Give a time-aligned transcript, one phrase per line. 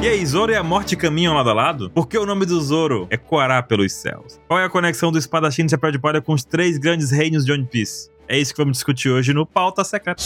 [0.00, 1.90] E aí, Zoro e a morte caminham lado a lado?
[1.90, 4.38] Por que o nome do Zoro é Coará pelos céus?
[4.46, 7.44] Qual é a conexão do espadachim de Chapéu de Palha com os três grandes reinos
[7.44, 8.08] de One Piece?
[8.30, 10.22] É isso que vamos discutir hoje no Pauta Secreta.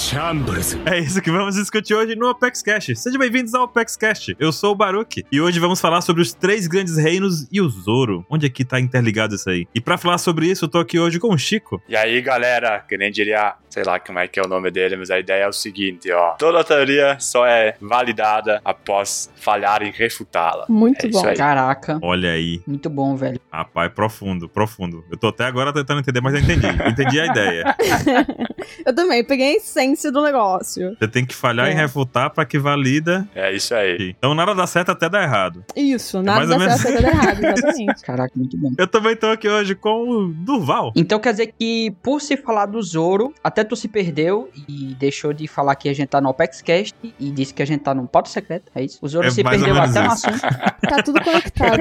[0.87, 2.90] É isso que vamos discutir hoje no Apex Cash.
[2.97, 4.35] Sejam bem-vindos ao Apex Cash.
[4.40, 7.69] Eu sou o Baruch e hoje vamos falar sobre os três grandes reinos e o
[7.69, 8.26] Zoro.
[8.29, 9.69] Onde é que tá interligado isso aí?
[9.72, 11.80] E pra falar sobre isso, eu tô aqui hoje com o Chico.
[11.88, 14.97] E aí, galera, que nem diria, sei lá como é que é o nome dele,
[14.97, 16.33] mas a ideia é o seguinte, ó.
[16.33, 20.66] Toda teoria só é validada após falhar em refutá-la.
[20.69, 21.23] Muito É bom.
[21.37, 22.61] Caraca, Olha aí.
[22.66, 23.41] muito bom, velho.
[23.53, 25.05] Rapaz, profundo, profundo.
[25.09, 26.66] Eu tô até agora tentando entender, mas eu entendi.
[26.89, 27.77] Entendi a ideia.
[28.87, 30.96] Eu também peguei a essência do negócio.
[30.98, 31.73] Você tem que falhar É.
[31.73, 33.28] em refutar pra que valida.
[33.34, 34.15] É isso aí.
[34.18, 35.65] Então nada dá certo até dar errado.
[35.77, 38.02] Isso, nada mais ou dá menos certo, nada errado, exatamente.
[38.05, 38.70] Caraca, muito bom.
[38.78, 40.92] Eu também tô aqui hoje com o Durval.
[40.96, 45.32] Então quer dizer que, por se falar do Zoro, até tu se perdeu e deixou
[45.32, 48.06] de falar que a gente tá no OpexCast e disse que a gente tá num
[48.06, 48.98] pauta secreto, é isso?
[49.02, 50.40] O Zoro É se perdeu até no assunto.
[50.82, 51.80] Tá tudo conectado.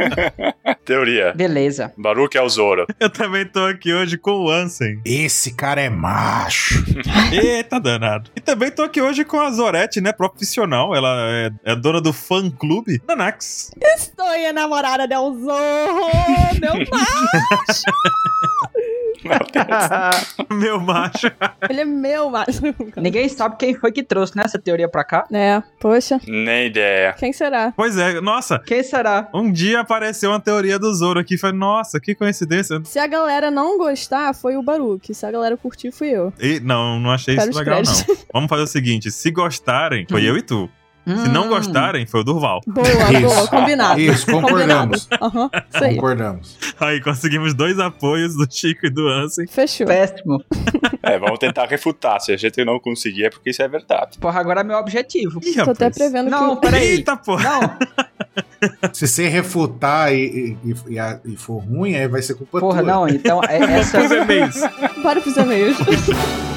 [0.85, 1.33] Teoria.
[1.35, 1.91] Beleza.
[1.97, 2.85] Baruch é o Zoro.
[2.99, 5.01] Eu também tô aqui hoje com o Ansem.
[5.03, 6.83] Esse cara é macho.
[7.31, 8.31] Eita danado.
[8.35, 10.11] E também tô aqui hoje com a Zorete, né?
[10.11, 10.95] Profissional.
[10.95, 13.71] Ela é, é dona do fã clube da Nax.
[13.79, 16.09] Estou enamorada del Zorro,
[16.59, 17.83] meu macho.
[20.51, 21.31] Meu macho.
[21.69, 22.61] Ele é meu macho.
[22.97, 25.25] Ninguém sabe quem foi que trouxe né, essa teoria pra cá.
[25.31, 27.13] É, poxa, Nem ideia.
[27.13, 27.73] quem será?
[27.75, 28.59] Pois é, nossa.
[28.59, 29.29] Quem será?
[29.33, 31.37] Um dia apareceu uma teoria do Zoro aqui.
[31.37, 32.81] Falei, nossa, que coincidência.
[32.83, 35.13] Se a galera não gostar, foi o Baruque.
[35.13, 36.33] Se a galera curtir, fui eu.
[36.39, 38.15] E, não, não achei Quero isso legal, não.
[38.33, 40.25] Vamos fazer o seguinte: se gostarem, foi Hum.
[40.25, 40.69] eu e tu.
[41.05, 41.49] Se não Hum.
[41.49, 42.61] gostarem, foi o Durval.
[42.67, 43.21] Boa, Isso.
[43.21, 43.99] boa, combinado.
[43.99, 45.07] Isso, concordamos.
[45.07, 45.51] Combinado.
[45.73, 45.95] Isso aí.
[45.95, 46.57] Concordamos.
[46.79, 49.47] Aí conseguimos dois apoios do Chico e do Ansem.
[49.47, 49.87] Fechou.
[49.87, 50.43] Péssimo.
[51.03, 52.21] É, vamos tentar refutar.
[52.21, 54.19] Se a gente não conseguir, é porque isso é verdade.
[54.19, 55.39] Porra, agora é meu objetivo.
[55.43, 56.61] Ih, Tô até prevendo Não, que.
[56.61, 56.83] peraí.
[56.91, 57.43] Eita, porra.
[57.49, 57.79] Não,
[58.93, 62.91] Se você refutar e, e, e- e for ruim, aí vai ser culpa porra, tua.
[62.93, 63.07] não.
[63.07, 63.99] Então, é, essa.
[63.99, 64.61] Os e-mails.
[65.01, 65.77] Bora pros e-mails.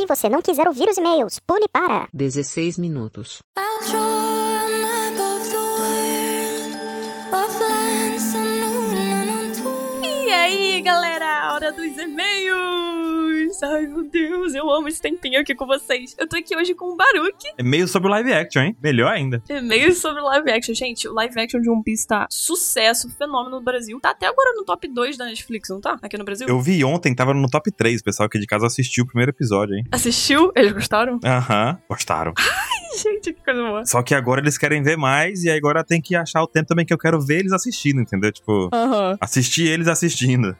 [0.00, 3.42] Se você não quiser ouvir os e-mails, pule para 16 minutos.
[10.02, 13.09] E aí, galera, hora dos e-mails!
[13.62, 16.16] Ai, meu Deus, eu amo esse tempinho aqui com vocês.
[16.18, 17.48] Eu tô aqui hoje com o Baruque.
[17.58, 18.76] E-mail sobre o live action, hein?
[18.82, 19.42] Melhor ainda.
[19.50, 20.74] E-mails sobre live action.
[20.74, 24.00] Gente, o live action de One Piece tá sucesso, fenômeno no Brasil.
[24.00, 25.98] Tá até agora no top 2 da Netflix, não tá?
[26.00, 26.48] Aqui no Brasil.
[26.48, 28.00] Eu vi ontem, tava no top 3.
[28.00, 29.84] O pessoal aqui de casa assistiu o primeiro episódio, hein?
[29.92, 30.50] Assistiu?
[30.56, 31.20] Eles gostaram?
[31.22, 32.32] Aham, gostaram.
[32.38, 33.86] Ai, gente, que coisa boa.
[33.86, 36.84] Só que agora eles querem ver mais, e agora tem que achar o tempo também
[36.84, 38.32] que eu quero ver eles assistindo, entendeu?
[38.32, 38.68] Tipo,
[39.20, 40.56] assistir eles assistindo.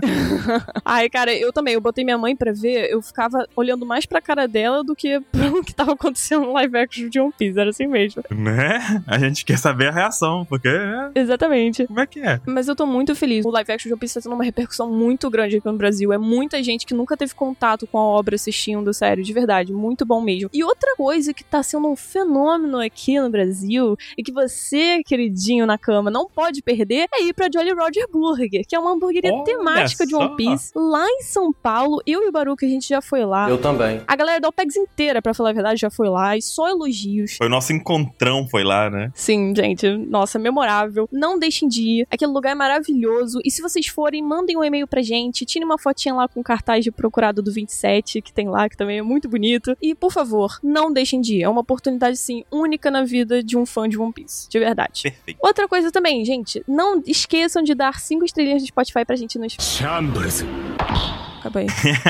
[0.84, 1.74] Ai, cara, eu também.
[1.74, 5.20] Eu botei minha mãe pra ver, eu ficava olhando mais pra cara dela do que
[5.32, 7.58] pro que tava acontecendo no live action de One Piece.
[7.58, 8.22] Era assim mesmo.
[8.30, 9.02] né?
[9.06, 10.68] A gente quer saber a reação, porque.
[10.68, 11.86] é, Exatamente.
[11.86, 12.40] Como é que é?
[12.46, 13.44] Mas eu tô muito feliz.
[13.44, 16.12] O live action de One Piece tá tendo uma repercussão muito grande aqui no Brasil.
[16.12, 19.72] É muita gente que nunca teve contato com a obra assistindo, sério, de verdade.
[19.72, 20.48] Muito bom mesmo.
[20.52, 25.66] E outra coisa que tá sendo um fenômeno aqui no Brasil e que você, queridinho
[25.66, 29.32] na cama, não pode perder é ir pra Jolly Roger Burger, que é uma hamburgueria
[29.32, 30.20] Olha temática de só.
[30.20, 32.00] One Piece lá em São Paulo.
[32.06, 33.48] Eu e o Baruque, a gente já foi lá.
[33.48, 34.00] Eu também.
[34.06, 37.36] A galera da OPEX inteira, pra falar a verdade, já foi lá e só elogios.
[37.36, 39.10] Foi o nosso encontrão, foi lá, né?
[39.14, 41.08] Sim, gente, nossa, memorável.
[41.12, 42.06] Não deixem de ir.
[42.10, 43.40] Aquele lugar é maravilhoso.
[43.44, 45.44] E se vocês forem, mandem um e-mail pra gente.
[45.44, 48.76] Tire uma fotinha lá com o cartaz de procurado do 27, que tem lá, que
[48.76, 49.76] também é muito bonito.
[49.80, 51.42] E, por favor, não deixem de ir.
[51.42, 54.48] É uma oportunidade, sim, única na vida de um fã de One Piece.
[54.48, 55.02] De verdade.
[55.02, 55.38] Perfeito.
[55.42, 59.46] Outra coisa também, gente, não esqueçam de dar cinco estrelinhas de Spotify pra gente no
[59.46, 61.25] Acaba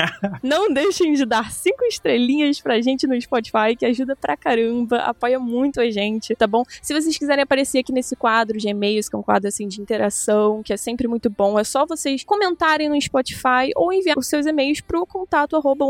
[0.43, 5.39] Não deixem de dar cinco estrelinhas pra gente no Spotify, que ajuda pra caramba, apoia
[5.39, 6.63] muito a gente, tá bom?
[6.81, 9.81] Se vocês quiserem aparecer aqui nesse quadro de e-mails, que é um quadro assim de
[9.81, 14.27] interação, que é sempre muito bom, é só vocês comentarem no Spotify ou enviar os
[14.27, 15.87] seus e-mails pro contato arroba.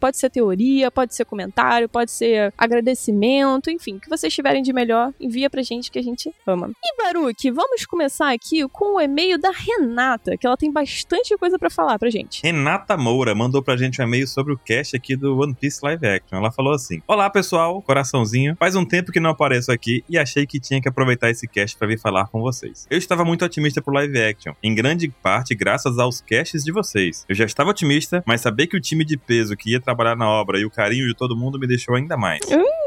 [0.00, 4.72] Pode ser teoria, pode ser comentário, pode ser agradecimento, enfim, o que vocês tiverem de
[4.72, 6.70] melhor, envia pra gente que a gente ama.
[6.82, 11.58] E Baruque, vamos começar aqui com o e-mail da Renata, que ela tem bastante coisa
[11.58, 12.40] pra falar pra gente.
[12.42, 16.06] Renata Moura mandou pra gente um e-mail sobre o cast aqui do One Piece Live
[16.06, 16.38] Action.
[16.38, 18.56] Ela falou assim: Olá pessoal, coraçãozinho.
[18.58, 21.76] Faz um tempo que não apareço aqui e achei que tinha que aproveitar esse cast
[21.76, 22.86] pra vir falar com vocês.
[22.90, 27.24] Eu estava muito otimista pro live action, em grande parte graças aos casts de vocês.
[27.28, 30.28] Eu já estava otimista, mas saber que o time de peso que ia trabalhar na
[30.28, 32.40] obra e o carinho de todo mundo me deixou ainda mais.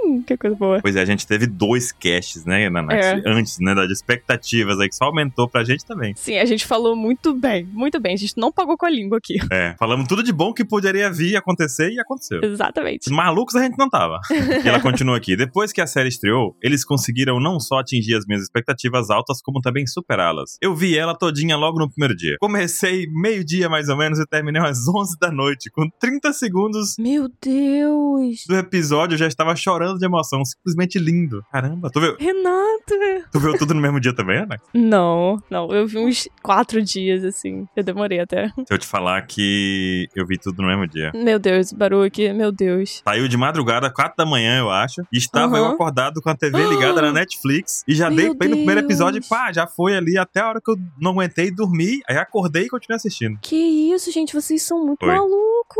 [0.07, 0.80] Hum, que coisa boa.
[0.81, 4.88] Pois é, a gente teve dois casts, né, na Netflix, antes, né, das expectativas aí,
[4.88, 6.13] que só aumentou pra gente também.
[6.15, 8.13] Sim, a gente falou muito bem, muito bem.
[8.13, 9.36] A gente não pagou com a língua aqui.
[9.51, 12.42] É, falamos tudo de bom que poderia vir acontecer e aconteceu.
[12.42, 13.09] Exatamente.
[13.12, 14.19] Malucos a gente não tava.
[14.63, 15.36] e ela continua aqui.
[15.36, 19.60] Depois que a série estreou, eles conseguiram não só atingir as minhas expectativas altas, como
[19.60, 20.57] também superá-las.
[20.62, 22.38] Eu vi ela todinha logo no primeiro dia.
[22.39, 25.69] Comecei meio-dia mais ou menos e terminei às 11 da noite.
[25.71, 28.45] Com 30 segundos Meu Deus.
[28.48, 30.44] do episódio, eu já estava chorando de emoção.
[30.45, 31.44] Simplesmente lindo.
[31.51, 33.27] Caramba, tu viu, Renata.
[33.31, 34.57] tu viu tudo no mesmo dia também, Ana?
[34.73, 35.69] Não, não.
[35.71, 37.67] Eu vi uns quatro dias, assim.
[37.75, 38.47] Eu demorei até.
[38.49, 41.11] Se eu te falar que eu vi tudo no mesmo dia.
[41.13, 43.01] Meu Deus, Baruque, meu Deus.
[43.07, 45.01] Saiu de madrugada, 4 da manhã, eu acho.
[45.11, 45.73] E estava eu Aham.
[45.73, 47.83] acordado com a TV ligada na Netflix.
[47.88, 50.50] E já Meu dei play no primeiro episódio e pá, já foi ali até a
[50.50, 52.01] hora que eu não aguentei dormir.
[52.09, 53.38] Aí acordei e continuei assistindo.
[53.41, 53.55] Que
[53.93, 55.38] isso, gente, vocês são muito malucos.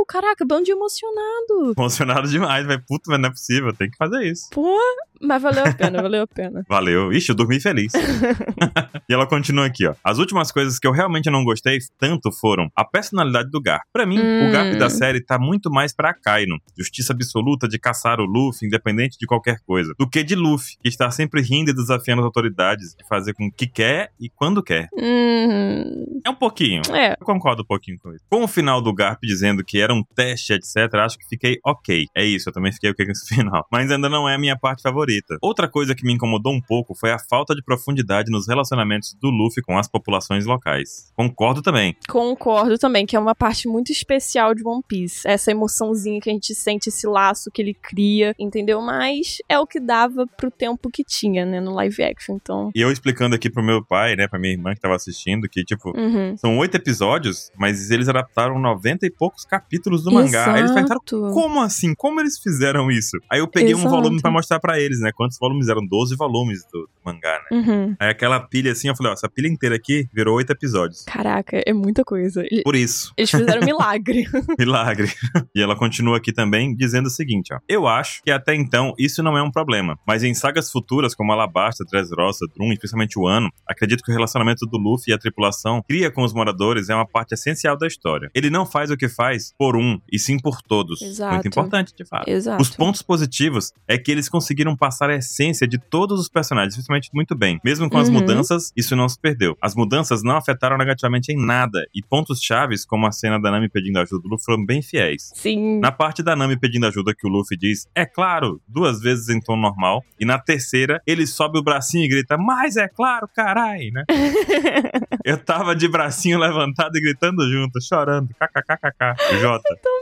[0.07, 1.73] Caraca, bando de emocionado.
[1.77, 4.50] Emocionado demais, vai puto, mas não é possível, tem que fazer isso.
[4.51, 4.77] Pô,
[5.21, 6.63] mas valeu a pena, valeu a pena.
[6.69, 7.11] Valeu.
[7.11, 7.91] Ixi, eu dormi feliz.
[9.09, 9.95] e ela continua aqui, ó.
[10.03, 13.81] As últimas coisas que eu realmente não gostei tanto foram a personalidade do Garp.
[13.93, 14.49] Pra mim, Hum.
[14.49, 18.67] o Garp da série tá muito mais pra Akainu, justiça absoluta de caçar o Luffy,
[18.67, 22.25] independente de qualquer coisa, do que de Luffy, que está sempre rindo e desafiando as
[22.25, 24.87] autoridades de fazer com o que quer e quando quer.
[24.93, 26.21] Hum.
[26.25, 26.81] É um pouquinho.
[26.93, 28.23] É, Eu concordo um pouquinho com isso.
[28.29, 32.05] Com o final do Garp dizendo que era um teste, etc., acho que fiquei ok.
[32.15, 33.65] É isso, eu também fiquei ok com esse final.
[33.71, 35.06] Mas ainda não é a minha parte favorita.
[35.42, 39.30] Outra coisa que me incomodou um pouco foi a falta de profundidade nos relacionamentos do
[39.30, 41.12] Luffy com as populações locais.
[41.15, 41.95] Concordo também.
[42.07, 45.27] concordo também que é uma parte muito especial de One Piece.
[45.27, 48.81] Essa emoçãozinha que a gente sente, esse laço que ele cria, entendeu?
[48.81, 52.36] Mas é o que dava pro tempo que tinha, né, no live action.
[52.42, 52.71] Então.
[52.75, 55.63] E eu explicando aqui pro meu pai, né, pra minha irmã que tava assistindo, que,
[55.63, 56.36] tipo, Uhum.
[56.38, 60.54] são oito episódios, mas eles adaptaram 90 e poucos capítulos do mangá.
[60.54, 61.33] Aí eles perguntaram, Exato.
[61.33, 61.94] como assim?
[61.95, 63.18] Como eles fizeram isso?
[63.30, 63.95] Aí eu peguei um Exato.
[63.95, 65.11] volume pra mostrar pra eles, né?
[65.13, 65.85] Quantos volumes eram?
[65.85, 67.57] 12 volumes do, do mangá, né?
[67.57, 67.95] Uhum.
[67.99, 71.03] Aí aquela pilha assim, eu falei, ó, essa pilha inteira aqui virou oito episódios.
[71.03, 72.44] Caraca, é muita coisa.
[72.63, 74.25] Por isso, Eles fizeram um milagre.
[74.59, 75.11] milagre.
[75.55, 77.59] e ela continua aqui também dizendo o seguinte, ó.
[77.67, 81.31] Eu acho que até então isso não é um problema, mas em sagas futuras como
[81.31, 85.81] Alabasta, Dressrosa, Drum, especialmente o Ano, acredito que o relacionamento do Luffy e a tripulação
[85.88, 88.29] cria com os moradores é uma parte essencial da história.
[88.33, 91.01] Ele não faz o que faz por um, e sim por todos.
[91.01, 91.33] Exato.
[91.33, 92.29] Muito importante, de fato.
[92.29, 92.61] Exato.
[92.61, 97.09] Os pontos positivos é que eles conseguiram passar a essência de todos os personagens, principalmente
[97.13, 97.59] muito bem.
[97.63, 98.13] Mesmo com as Uhum.
[98.15, 99.57] mudanças, isso não se perdeu.
[99.61, 103.67] As mudanças não afetaram negativamente em nada, e pontos chaves, como a cena da Nami
[103.69, 105.29] pedindo ajuda do Luffy, foram bem fiéis.
[105.35, 105.79] Sim.
[105.81, 109.41] Na parte da Nami pedindo ajuda que o Luffy diz, é claro, duas vezes em
[109.41, 113.89] tom normal, e na terceira ele sobe o bracinho e grita, mas é claro, carai,
[113.91, 114.05] né?
[115.25, 119.61] Eu tava de bracinho levantado e gritando junto, chorando, kkkk, J.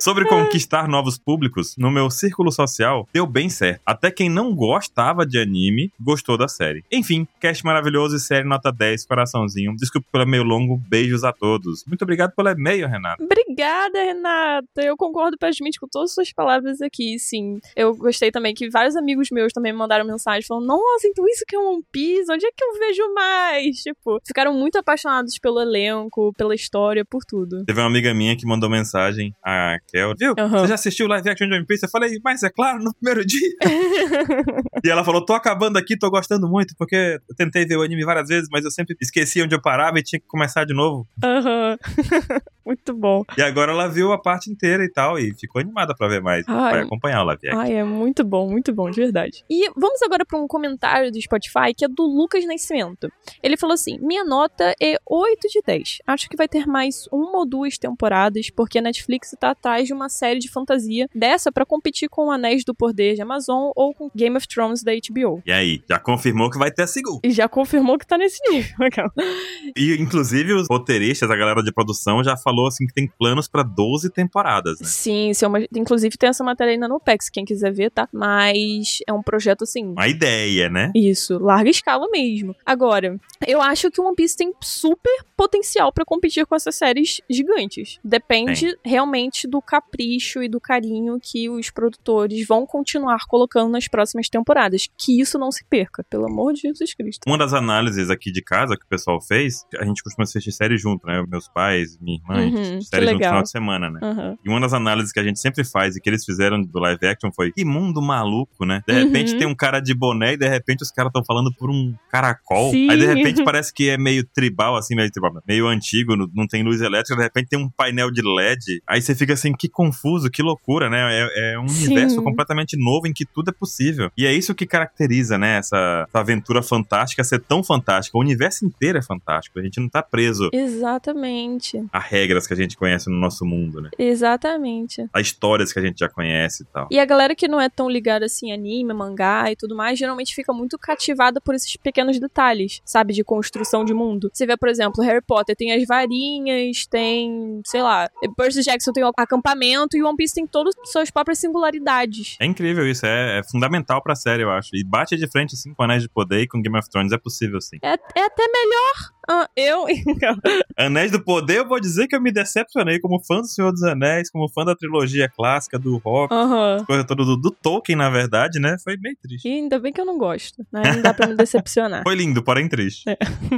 [0.00, 3.80] Sobre conquistar novos públicos, no meu círculo social, deu bem certo.
[3.84, 6.84] Até quem não gostava de anime, gostou da série.
[6.92, 9.74] Enfim, cast maravilhoso e série nota 10, coraçãozinho.
[9.76, 11.84] Desculpe pelo e-mail longo, beijos a todos.
[11.86, 13.22] Muito obrigado pelo e-mail, Renato.
[13.22, 14.82] Obrigada, Renata.
[14.82, 17.58] Eu concordo plenamente com todas as suas palavras aqui, sim.
[17.74, 21.44] Eu gostei também que vários amigos meus também me mandaram mensagem falando: Nossa, então isso
[21.46, 22.30] que é One Piece?
[22.30, 23.76] Onde é que eu vejo mais?
[23.82, 27.64] Tipo, ficaram muito apaixonados pelo elenco, pela história, por tudo.
[27.64, 29.55] Teve uma amiga minha que mandou mensagem, a
[29.88, 30.34] Kel, viu?
[30.38, 30.60] Aham.
[30.60, 31.84] Você já assistiu o live action de One Piece?
[31.84, 33.50] Eu falei, mas é claro, no primeiro dia.
[34.84, 38.04] e ela falou, tô acabando aqui, tô gostando muito, porque eu tentei ver o anime
[38.04, 41.06] várias vezes, mas eu sempre esquecia onde eu parava e tinha que começar de novo.
[41.22, 41.76] Aham.
[42.66, 43.22] muito bom.
[43.38, 46.44] E agora ela viu a parte inteira e tal, e ficou animada pra ver mais.
[46.48, 46.72] Ai.
[46.72, 47.56] Vai acompanhar o action.
[47.56, 49.44] Ai, é muito bom, muito bom, de verdade.
[49.48, 53.10] E vamos agora para um comentário do Spotify que é do Lucas Nascimento.
[53.42, 55.98] Ele falou assim: Minha nota é 8 de 10.
[56.06, 59.94] Acho que vai ter mais uma ou duas temporadas, porque a Netflix tá atrás de
[59.94, 63.94] uma série de fantasia dessa para competir com o Anéis do Poder de Amazon ou
[63.94, 65.42] com Game of Thrones da HBO.
[65.46, 67.20] E aí, já confirmou que vai ter a segunda.
[67.22, 68.76] E já confirmou que tá nesse nível.
[69.76, 73.62] E, inclusive, os roteiristas, a galera de produção, já falou assim que tem planos pra
[73.62, 74.86] 12 temporadas, né?
[74.86, 75.60] Sim, isso é uma...
[75.74, 78.08] inclusive tem essa matéria aí na Nopex, quem quiser ver, tá?
[78.12, 79.88] Mas é um projeto assim.
[79.88, 80.92] Uma ideia, né?
[80.94, 82.54] Isso, larga escala mesmo.
[82.64, 87.20] Agora, eu acho que o One Piece tem super potencial pra competir com essas séries
[87.28, 87.98] gigantes.
[88.04, 94.28] Depende realmente do capricho e do carinho que os produtores vão continuar colocando nas próximas
[94.28, 94.88] temporadas.
[94.96, 97.22] Que isso não se perca, pelo amor de Jesus Cristo.
[97.26, 100.76] Uma das análises aqui de casa que o pessoal fez, a gente costuma assistir série
[100.76, 101.24] junto, né?
[101.28, 102.45] Meus pais, minha irmã.
[102.54, 104.00] Uhum, de um final de semana, né?
[104.02, 104.38] Aham.
[104.44, 107.06] E uma das análises que a gente sempre faz e que eles fizeram do live
[107.06, 108.82] action foi: que mundo maluco, né?
[108.86, 109.38] De repente Uhum.
[109.38, 112.70] tem um cara de boné e de repente os caras estão falando por um caracol.
[112.70, 112.90] Sim.
[112.90, 116.62] Aí de repente parece que é meio tribal, assim, meio tribal, meio antigo, não- tem
[116.62, 118.80] luz elétrica, de repente tem um painel de LED.
[118.88, 120.98] Aí você fica assim, que confuso, que loucura, né?
[121.12, 121.86] É, é um Sim.
[121.86, 124.10] universo completamente novo em que tudo é possível.
[124.16, 128.16] E é isso que caracteriza, né, essa, essa aventura fantástica ser tão fantástica.
[128.16, 129.58] O universo inteiro é fantástico.
[129.58, 131.84] A gente não tá preso Exatamente.
[131.92, 131.98] a
[132.36, 133.90] regras que a gente conhece no nosso mundo, né?
[133.98, 135.08] Exatamente.
[135.12, 136.88] A histórias que a gente já conhece e tal.
[136.90, 140.34] E a galera que não é tão ligada assim, anime, mangá e tudo mais, geralmente
[140.34, 143.14] fica muito cativada por esses pequenos detalhes, sabe?
[143.14, 144.30] De construção de mundo.
[144.32, 149.04] Você vê, por exemplo, Harry Potter tem as varinhas, tem, sei lá, Percy Jackson tem
[149.04, 152.36] o acampamento e One Piece tem todas as suas próprias singularidades.
[152.40, 154.70] É incrível isso, é, é fundamental pra série, eu acho.
[154.74, 157.18] E bate de frente, assim, com Anéis de Poder e com Game of Thrones, é
[157.18, 157.78] possível, sim.
[157.82, 159.16] É, é até melhor.
[159.28, 159.86] Ah, eu.
[160.76, 163.82] Anéis do Poder, eu vou dizer que eu me decepcionei como fã do Senhor dos
[163.82, 166.84] Anéis, como fã da trilogia clássica, do rock, Aham.
[166.86, 168.76] coisa toda do, do Tolkien, na verdade, né?
[168.82, 169.46] Foi meio triste.
[169.48, 170.82] E ainda bem que eu não gosto, né?
[170.94, 172.02] Não dá pra me decepcionar.
[172.06, 173.04] Foi lindo, porém triste.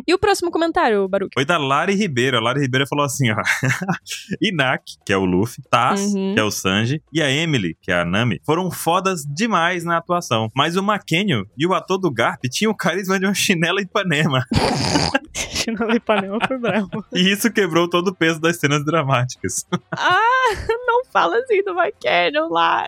[0.06, 1.30] E o próximo comentário, Baruch?
[1.34, 2.36] Foi da Lari Ribeiro.
[2.36, 3.36] A Lari Ribeiro falou assim, ó.
[4.42, 6.34] Inak, que é o Luffy, Taz, Uhum.
[6.34, 9.96] que é o Sanji, e a Emily, que é a Nami, foram fodas demais na
[9.98, 10.48] atuação.
[10.54, 14.44] Mas o Makenio e o ator do Garp tinham o carisma de uma chinela Ipanema.
[15.76, 17.04] Chinelo Ipanema foi bravo.
[17.14, 19.66] E isso quebrou todo o peso das cenas dramáticas.
[20.00, 20.54] Ah,
[20.86, 22.86] não fala assim do McKenna lá.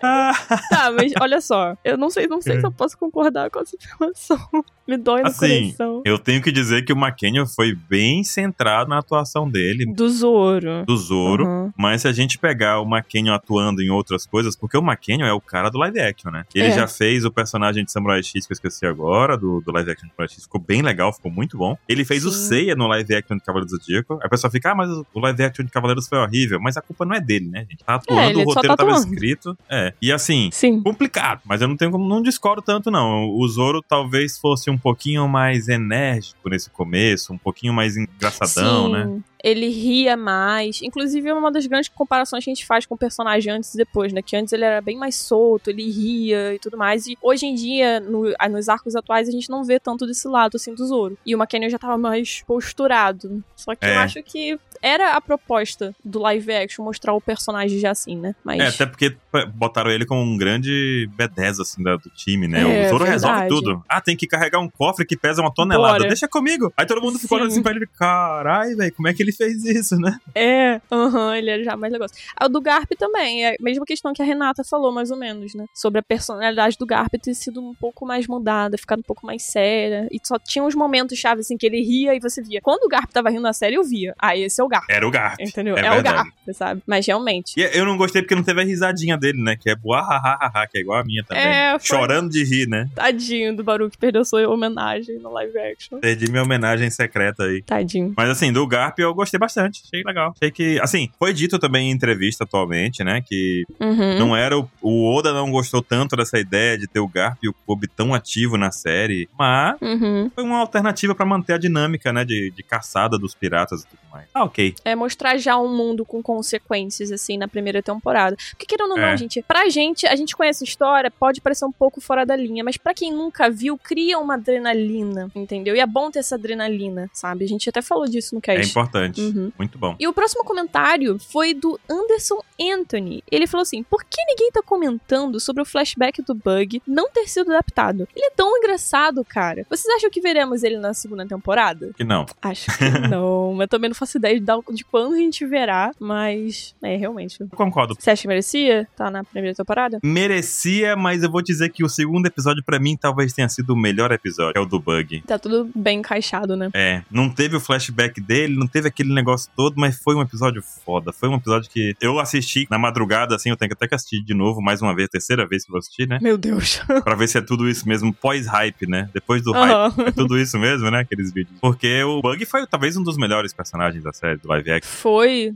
[0.69, 1.75] Tá, mas olha só.
[1.83, 4.39] Eu não sei, não sei se eu posso concordar com essa informação.
[4.87, 6.01] Me dói no Assim, coração.
[6.03, 10.83] eu tenho que dizer que o Makenio foi bem centrado na atuação dele, Do Zoro.
[10.85, 11.45] do Zoro.
[11.45, 11.71] Uhum.
[11.77, 15.31] Mas se a gente pegar o Makenio atuando em outras coisas, porque o Makenio é
[15.33, 16.45] o cara do live action, né?
[16.53, 16.71] Ele É.
[16.71, 20.07] já fez o personagem de Samurai X que eu esqueci agora, do, do live action
[20.07, 20.43] de Samurai X.
[20.43, 21.77] Ficou bem legal, ficou muito bom.
[21.87, 22.47] Ele fez o Sim.
[22.75, 24.19] No live action de Cavaleiro do Zodíaco.
[24.21, 26.59] A pessoa fica, ah, mas o live action de Cavaleiros foi horrível.
[26.61, 27.83] Mas a culpa não é dele, né, gente?
[27.83, 29.13] Tá atuando, ele o só roteiro tá tava atuando.
[29.13, 29.57] escrito.
[29.69, 29.93] É.
[30.01, 30.81] E assim, Sim.
[30.81, 33.29] complicado, mas eu não tenho como, não discordo tanto não.
[33.29, 38.91] O Zoro talvez fosse um pouquinho mais enérgico nesse começo, um pouquinho mais engraçadão, Sim.
[38.91, 39.19] né?
[39.43, 40.81] Ele ria mais.
[40.81, 43.77] Inclusive, é uma das grandes comparações que a gente faz com o personagem antes e
[43.77, 44.21] depois, né?
[44.21, 47.07] Que antes ele era bem mais solto, ele ria e tudo mais.
[47.07, 50.55] E hoje em dia, no- nos arcos atuais, a gente não vê tanto desse lado,
[50.57, 51.17] assim, do Zoro.
[51.25, 53.43] E o McKenna já tava mais posturado.
[53.55, 53.95] Só que É.
[53.95, 58.33] eu acho que era a proposta do live action mostrar o personagem já assim, né?
[58.43, 58.59] Mas.
[58.59, 59.15] É, até porque
[59.53, 62.61] botaram ele como um grande B10, assim, da- do time, né?
[62.61, 63.55] É, o Zoro resolve verdade.
[63.61, 63.83] tudo.
[63.87, 65.97] Ah, tem que carregar um cofre que pesa uma tonelada.
[65.99, 66.07] Bora.
[66.07, 66.73] Deixa comigo.
[66.75, 67.45] Aí todo mundo ficou Sim.
[67.45, 70.17] assim pra ele, caralho, velho, como é que ele fez isso, né?
[70.35, 72.07] É, aham, ele é já mais legal.
[72.35, 75.17] Ah, O do Garp também, é a mesma questão que a Renata falou, mais ou
[75.17, 75.65] menos, né?
[75.73, 79.43] Sobre a personalidade do Garp ter sido um pouco mais mudada, ficado um pouco mais
[79.43, 80.07] séria.
[80.11, 82.59] E só tinha uns momentos chave assim que ele ria e você via.
[82.61, 84.13] Quando o Garp tava rindo na série, eu via.
[84.19, 84.85] Ah, esse é o Garp.
[84.89, 85.39] Era o Garp.
[85.39, 85.75] Entendeu?
[85.77, 86.03] É É, o.
[86.03, 86.81] Garp, sabe?
[86.87, 87.53] Mas realmente.
[87.59, 89.55] E eu não gostei porque não teve a risadinha dele, né?
[89.55, 91.43] Que é buahahaha, que é igual a minha também.
[91.43, 92.89] É, foi- Chorando de rir, né?
[92.95, 95.99] Tadinho do Baruch, perdeu sua homenagem no live action.
[95.99, 97.61] Perdi minha homenagem secreta aí.
[97.61, 98.13] Tadinho.
[98.15, 99.81] Mas assim, do Garp eu gostei bastante.
[99.85, 100.33] Achei legal.
[100.35, 100.79] Achei que.
[100.81, 103.21] Assim, foi dito também em entrevista atualmente, né?
[103.25, 104.19] Que Uhum.
[104.19, 104.57] não era.
[104.57, 107.87] O, o Oda não gostou tanto dessa ideia de ter o Garp e o Kobe
[107.87, 109.29] tão ativo na série.
[109.37, 110.29] Mas Uhum.
[110.33, 112.25] foi uma alternativa pra manter a dinâmica, né?
[112.25, 114.27] De, de caçada dos piratas e tudo mais.
[114.33, 114.75] Ah, ok.
[114.83, 118.35] É mostrar já um mundo com consequências, assim, na primeira temporada.
[118.51, 119.17] Porque, querendo ou não, É.
[119.17, 122.63] gente, pra gente, a gente conhece a história, pode parecer um pouco fora da linha,
[122.63, 125.75] mas pra quem nunca viu, cria uma adrenalina, entendeu?
[125.75, 127.45] E é bom ter essa adrenalina, sabe?
[127.45, 128.73] A gente até falou disso no É cast.
[129.11, 129.21] Importante.
[129.21, 129.51] Uhum.
[129.57, 129.95] Muito bom.
[129.99, 133.23] E o próximo comentário foi do Anderson Anthony.
[133.31, 137.27] Ele falou assim: por que ninguém tá comentando sobre o flashback do Bug não ter
[137.27, 138.07] sido adaptado?
[138.15, 139.65] Ele é tão engraçado, cara.
[139.69, 141.91] Vocês acham que veremos ele na segunda temporada?
[141.95, 142.25] Que não.
[142.41, 146.95] Acho que não, mas também não faço ideia de, quando a gente verá, mas é,
[146.95, 147.41] realmente.
[147.41, 147.95] Eu concordo.
[147.97, 148.87] Você acha que merecia?
[148.95, 149.99] Tá na primeira temporada?
[150.03, 153.75] Merecia, mas eu vou dizer que o segundo episódio, pra mim, talvez tenha sido o
[153.75, 154.57] melhor episódio.
[154.57, 155.21] É o do Bug.
[155.21, 156.69] Tá tudo bem encaixado, né?
[156.73, 160.61] É, não teve o flashback dele, não teve aquele negócio todo, mas foi um episódio
[160.61, 161.11] foda.
[161.11, 164.23] Foi um episódio que eu assisti na madrugada, assim, eu tenho que até que assistir
[164.23, 166.19] de novo, mais uma vez, terceira vez que eu vou assistir, né?
[166.21, 166.81] Meu Deus.
[167.03, 169.09] Pra ver se é tudo isso mesmo, pós-hype, né?
[169.13, 169.89] Depois do Aham.
[169.89, 170.99] hype, é tudo isso mesmo, né?
[170.99, 171.57] Aqueles vídeos.
[171.59, 174.91] Porque o Bug foi talvez um dos melhores personagens da série, do live action.
[174.91, 175.53] Foi.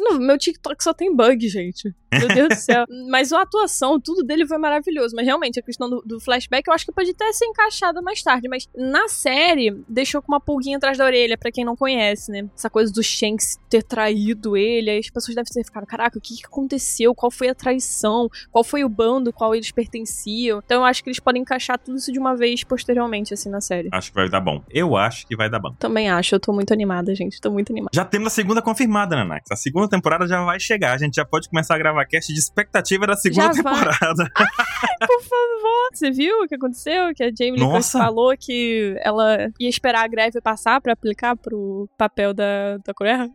[0.00, 1.94] Não- meu TikTok só tem bug, gente.
[2.12, 2.84] Meu Deus do céu.
[3.10, 5.14] Mas a atuação, tudo dele foi maravilhoso.
[5.16, 8.22] Mas realmente, a questão do, do flashback, eu acho que pode até ser encaixada mais
[8.22, 8.48] tarde.
[8.48, 12.48] Mas na série, deixou com uma pulguinha atrás da orelha, pra quem não conhece, né?
[12.56, 14.90] Essa coisa do Shanks ter traído ele.
[14.90, 17.14] Aí as pessoas devem ter ficado, caraca, o que, que aconteceu?
[17.14, 18.28] Qual foi a traição?
[18.50, 20.60] Qual foi o bando qual eles pertenciam?
[20.64, 23.60] Então eu acho que eles podem encaixar tudo isso de uma vez posteriormente, assim, na
[23.60, 23.88] série.
[23.92, 24.60] Acho que vai dar bom.
[24.68, 25.72] Eu acho que vai dar bom.
[25.78, 27.40] Também acho, eu tô muito animada, gente.
[27.40, 27.90] Tô muito animada.
[27.94, 29.52] Já temos a segunda confirmada, Nanax.
[29.52, 30.94] A segunda temporada já vai chegar.
[30.94, 34.24] A gente já pode começar a gravar cast de expectativa da segunda Já temporada.
[35.06, 35.88] Por favor.
[35.92, 37.14] Você viu o que aconteceu?
[37.14, 41.88] Que a Jamie Lee falou que ela ia esperar a greve passar pra aplicar pro
[41.96, 43.28] papel da, da Coreia?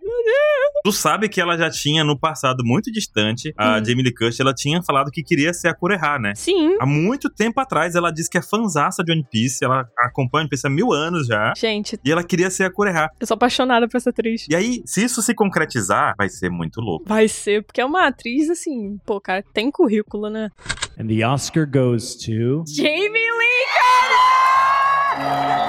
[0.83, 3.86] tu sabe que ela já tinha, no passado muito distante, a Hum.
[3.86, 6.33] Jamie Lee Curtis, ela tinha falado que queria ser a Kureha, né?
[6.36, 6.77] Sim.
[6.79, 9.63] Há muito tempo atrás, ela disse que é fanzaça de One Piece.
[9.63, 11.53] Ela acompanha One Piece há mil anos já.
[11.57, 13.09] Gente, E ela queria ser a Kureha.
[13.19, 14.45] eu sou apaixonada por essa atriz.
[14.50, 17.05] E aí, se isso se concretizar, vai ser muito louco.
[17.07, 20.50] Vai ser, porque é uma atriz, assim, pô, cara, tem currículo, né?
[21.00, 22.63] And the Oscar goes to.
[22.67, 23.65] Jamie Lee
[25.19, 25.68] Curtis!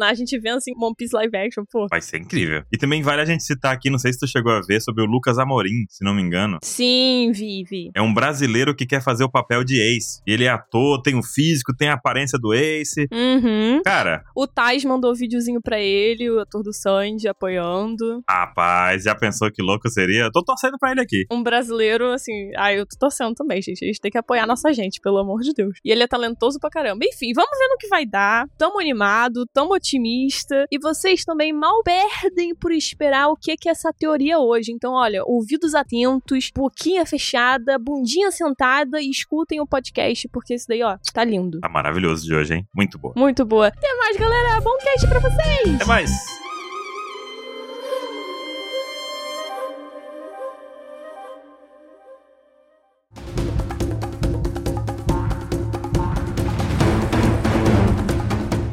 [0.00, 1.86] A gente vê, assim, One Piece live action, pô.
[1.90, 2.62] Vai ser incrível.
[2.72, 5.02] E também vale a gente citar aqui, não sei se tu chegou a ver, sobre
[5.02, 6.58] o Lucas Amorim, se não me engano.
[6.62, 7.90] Sim, Vivi.
[7.94, 10.20] É um brasileiro que quer fazer o papel de Ace.
[10.26, 13.06] E ele é ator, tem o físico, tem a aparência do Ace.
[13.12, 13.82] Uhum.
[13.84, 18.22] Cara, O Tais mandou videozinho pra ele, o ator do Sandy, apoiando.
[18.28, 20.30] rapaz, já pensou que louco seria?
[20.32, 21.24] Tô torcendo pra ele aqui.
[21.30, 23.84] Um brasileiro, assim, ah, eu tô torcendo também, gente.
[23.84, 25.78] A gente tem que apoiar nossa gente, pelo amor de Deus.
[25.84, 27.04] E ele é talentoso pra caramba.
[27.04, 28.46] Enfim, vamos ver no que vai dar.
[28.58, 30.66] Tamo animado, tamo otimista.
[30.70, 34.72] E vocês também mal perdem por esperar o que que é essa teoria hoje.
[34.72, 40.82] Então, olha, ouvidos atentos, boquinha fechada, bundinha sentada e escutem o podcast, porque esse daí,
[40.82, 41.60] ó, tá lindo.
[41.60, 42.68] Tá maravilhoso de hoje, hein?
[42.74, 43.12] Muito boa.
[43.16, 43.68] Muito boa.
[43.68, 44.60] Até mais, galera.
[44.60, 45.74] Bom cast pra vocês.
[45.74, 46.43] Até mais!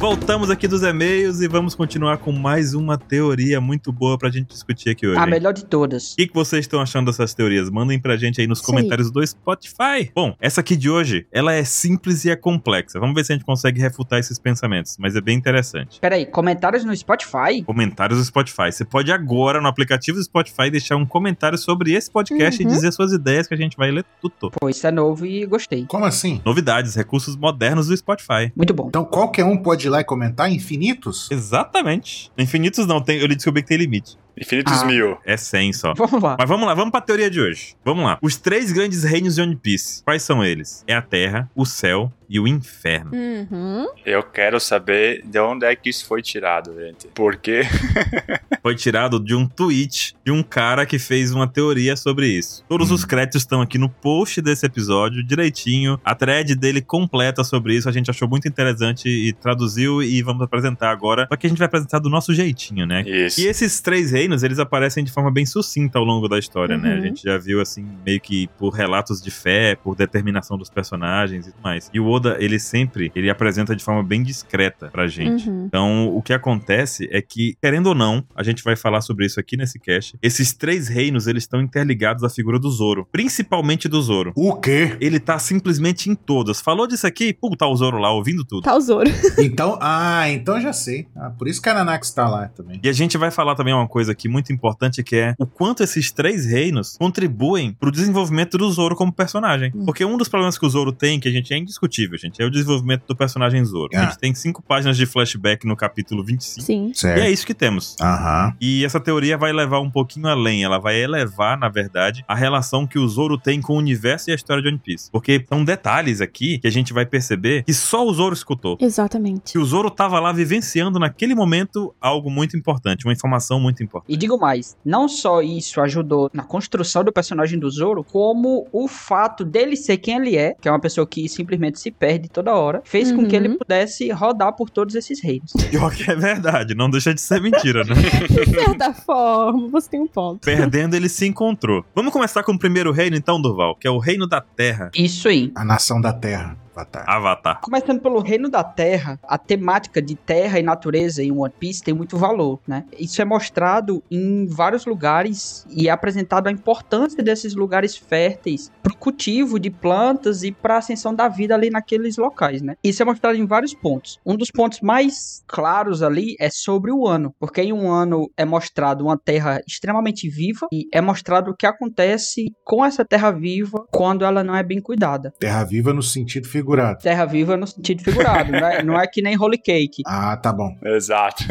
[0.02, 4.48] Voltamos aqui dos e-mails e vamos continuar com mais uma teoria muito boa pra gente
[4.48, 5.20] discutir aqui hoje.
[5.20, 5.30] A hein?
[5.30, 6.14] melhor de todas.
[6.14, 7.70] O que, que vocês estão achando dessas teorias?
[7.70, 8.66] Mandem pra gente aí nos Sim.
[8.66, 10.12] comentários do Spotify.
[10.16, 13.00] Bom, essa aqui de hoje, ela é simples e é complexa.
[13.00, 16.00] Vamos ver se a gente consegue refutar esses pensamentos, mas é bem interessante.
[16.00, 17.62] Peraí, comentários no Spotify?
[17.64, 18.72] Comentários do Spotify.
[18.72, 22.70] Você pode agora, no aplicativo do Spotify, deixar um comentário sobre esse podcast Uhum.
[22.72, 24.50] e dizer suas ideias que a gente vai ler tudo.
[24.60, 25.86] Pô, isso é novo e gostei.
[25.86, 26.42] Como assim?
[26.44, 28.52] Novidades, recursos modernos do Spotify.
[28.56, 28.88] Muito bom.
[28.88, 31.30] Então qualquer um pode ir lá e comentar infinitos?
[31.32, 32.32] Exatamente.
[32.38, 34.18] Infinitos não, tem, eu descobri que tem limite.
[34.40, 34.86] Infinitos Ah.
[34.86, 35.18] mil.
[35.26, 35.94] É 100 só.
[35.94, 36.38] Vamos lá.
[36.40, 37.76] Mas vamos lá, vamos pra teoria de hoje.
[37.84, 38.18] Vamos lá.
[38.22, 40.02] Os três grandes reinos de One Piece.
[40.04, 40.84] Quais são eles?
[40.88, 43.12] É a Terra, o Céu e o Inferno.
[43.14, 43.88] Uhum.
[44.06, 47.08] Eu quero saber de onde é que isso foi tirado, gente.
[47.14, 47.62] Porque
[48.62, 52.64] Foi tirado de um tweet de um cara que fez uma teoria sobre isso.
[52.70, 56.00] Todos os créditos estão aqui no post desse episódio, direitinho.
[56.04, 57.90] A thread dele completa sobre isso.
[57.90, 61.28] A gente achou muito interessante e traduziu e vamos apresentar agora.
[61.30, 63.04] Só que a gente vai apresentar do nosso jeitinho, né?
[63.08, 63.42] isso.
[63.42, 66.92] E esses três reinos, eles aparecem de forma bem sucinta ao longo da história, né?
[66.94, 67.02] A Uhum.
[67.02, 71.52] gente já viu, assim, meio que por relatos de fé, por determinação dos personagens e
[71.52, 71.90] tudo mais.
[71.94, 75.50] E o Oda, ele sempre, ele apresenta de forma bem discreta pra gente.
[75.50, 75.66] Uhum.
[75.66, 79.40] Então, o que acontece é que, querendo ou não, a gente vai falar sobre isso
[79.40, 80.18] aqui nesse cast.
[80.22, 83.08] Esses três reinos, eles estão interligados à figura do Zoro.
[83.12, 84.34] Principalmente do Zoro.
[84.36, 84.98] O quê?
[85.00, 86.60] Ele tá simplesmente em todas.
[86.60, 88.64] Falou disso aqui, pô, tá o Zoro lá ouvindo tudo.
[88.64, 89.10] Tá o Zoro.
[89.40, 91.08] Então, ah, então já sei.
[91.16, 92.80] Ah, por isso que a Nanax tá lá também.
[92.84, 95.84] E a gente vai falar também uma coisa aqui muito importante que é o quanto
[95.84, 99.72] esses três reinos contribuem pro desenvolvimento do Zoro como personagem.
[99.76, 99.86] Hum.
[99.86, 102.46] Porque um dos problemas que o Zoro tem, que a gente é indiscutível, gente, é
[102.46, 103.90] o desenvolvimento do personagem Zoro.
[103.96, 104.04] A Ah.
[104.06, 106.66] gente tem cinco páginas de flashback no capítulo 25.
[106.66, 106.88] Sim.
[106.88, 107.26] E é Certo.
[107.32, 107.96] isso que temos.
[108.02, 108.41] Aham.
[108.60, 112.86] E essa teoria vai levar um pouquinho além, ela vai elevar, na verdade, a relação
[112.88, 115.10] que o Zoro tem com o universo e a história de One Piece.
[115.12, 118.78] Porque são detalhes aqui que a gente vai perceber que só o Zoro escutou.
[118.80, 119.54] Exatamente.
[119.54, 124.14] Que o Zoro tava lá vivenciando naquele momento algo muito importante, uma informação muito importante.
[124.14, 128.88] E digo mais, não só isso ajudou na construção do personagem do Zoro, como o
[128.88, 132.54] fato dele ser quem ele é, que é uma pessoa que simplesmente se perde toda
[132.54, 133.46] hora, fez com que Uhum.
[133.46, 135.52] ele pudesse rodar por todos esses reinos.
[135.70, 137.94] Pior que é verdade, não deixa de ser mentira, né?
[138.46, 140.40] De certa forma, você tem um ponto.
[140.46, 141.84] Perdendo, ele se encontrou.
[141.94, 144.90] Vamos começar com o primeiro reino, então, Durval, que é o reino da Terra.
[144.96, 145.52] Isso aí.
[145.54, 146.58] A nação da Terra.
[146.72, 147.04] Avatar.
[147.08, 147.62] Avatar.
[147.62, 151.94] Começando pelo reino da Terra, a temática de terra e natureza em One Piece tem
[151.94, 152.86] muito valor, né?
[152.98, 158.94] Isso é mostrado em vários lugares e é apresentado a importância desses lugares férteis para
[158.94, 162.76] o cultivo de plantas e para a ascensão da vida ali naqueles locais, né?
[162.84, 164.20] Isso é mostrado em vários pontos.
[164.26, 168.46] Um dos pontos mais claros ali é sobre o ano, porque em um ano é
[168.46, 173.86] mostrado uma terra extremamente viva e é mostrado o que acontece com essa terra viva
[173.92, 175.34] quando ela não é bem cuidada.
[175.40, 177.00] Terra viva no sentido figurado.
[177.02, 180.04] Terra viva no sentido figurado, não é, não é que nem Holy Cake.
[180.14, 180.76] Ah, tá bom.
[180.84, 181.44] Exato.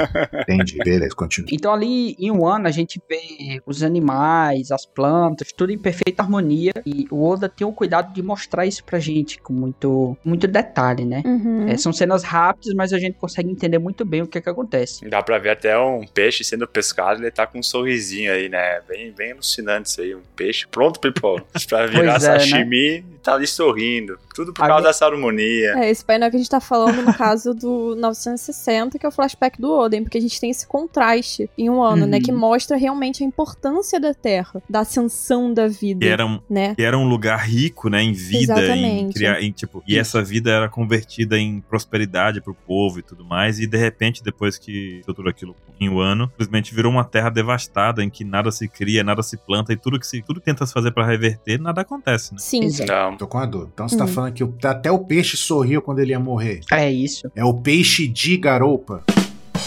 [0.42, 0.76] Entendi.
[0.84, 1.48] Beleza, continua.
[1.50, 6.22] Então ali em um ano a gente vê os animais, as plantas, tudo em perfeita
[6.22, 10.46] harmonia e o Oda tem o cuidado de mostrar isso pra gente com muito, muito
[10.46, 11.22] detalhe, né?
[11.24, 11.68] Uhum.
[11.68, 14.48] É, são cenas rápidas, mas a gente consegue entender muito bem o que é que
[14.48, 15.08] acontece.
[15.08, 18.80] Dá pra ver até um peixe sendo pescado, ele tá com um sorrisinho aí, né?
[18.86, 20.14] Bem, bem alucinante isso aí.
[20.14, 22.38] Um peixe pronto pra, pra virar Pois é, né?
[22.40, 24.18] sashimi e tá ali sorrindo.
[24.34, 25.74] Tudo por A causa dessa harmonia.
[25.78, 29.12] É, esse painel que a gente tá falando no caso do 960, que é o
[29.12, 32.18] flashback do Oden, porque a gente tem esse contraste em um ano, né?
[32.18, 32.22] Uhum.
[32.22, 36.74] Que mostra realmente a importância da Terra, da ascensão da vida, Que era um, né?
[36.78, 39.14] era um lugar rico, né, em vida, em Exatamente.
[39.14, 43.58] criar, em, tipo, e essa vida era convertida em prosperidade pro povo e tudo mais,
[43.58, 48.02] e de repente, depois que tudo aquilo em um ano, simplesmente virou uma terra devastada,
[48.02, 50.66] em que nada se cria, nada se planta, e tudo que se, tudo que tenta
[50.66, 52.38] se fazer pra reverter, nada acontece, né?
[52.40, 52.64] Sim.
[52.64, 52.90] Exato.
[52.92, 53.16] Não.
[53.16, 53.68] Tô com a dor.
[53.72, 54.08] Então você tá Hum.
[54.20, 56.60] Falando que o- até o peixe sorriu quando ele ia morrer.
[56.70, 57.30] É isso.
[57.34, 59.02] É o peixe de garopa.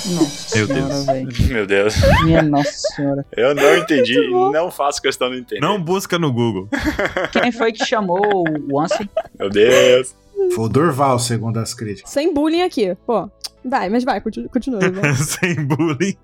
[0.05, 1.39] Nossa Meu senhora, Deus.
[1.49, 1.95] Meu Deus.
[2.25, 3.25] Minha nossa senhora.
[3.35, 4.19] Eu não entendi
[4.51, 5.61] não faço questão de entender.
[5.61, 6.67] Não busca no Google.
[7.31, 8.19] Quem foi que chamou
[8.69, 9.09] o Ansem?
[9.39, 10.13] Meu Deus.
[10.51, 12.09] Foi o Dorval, segundo as críticas.
[12.11, 12.95] Sem bullying aqui.
[13.05, 13.29] Pô,
[13.63, 14.49] vai, mas vai, continua.
[14.49, 15.13] continua vai.
[15.15, 16.15] Sem bullying.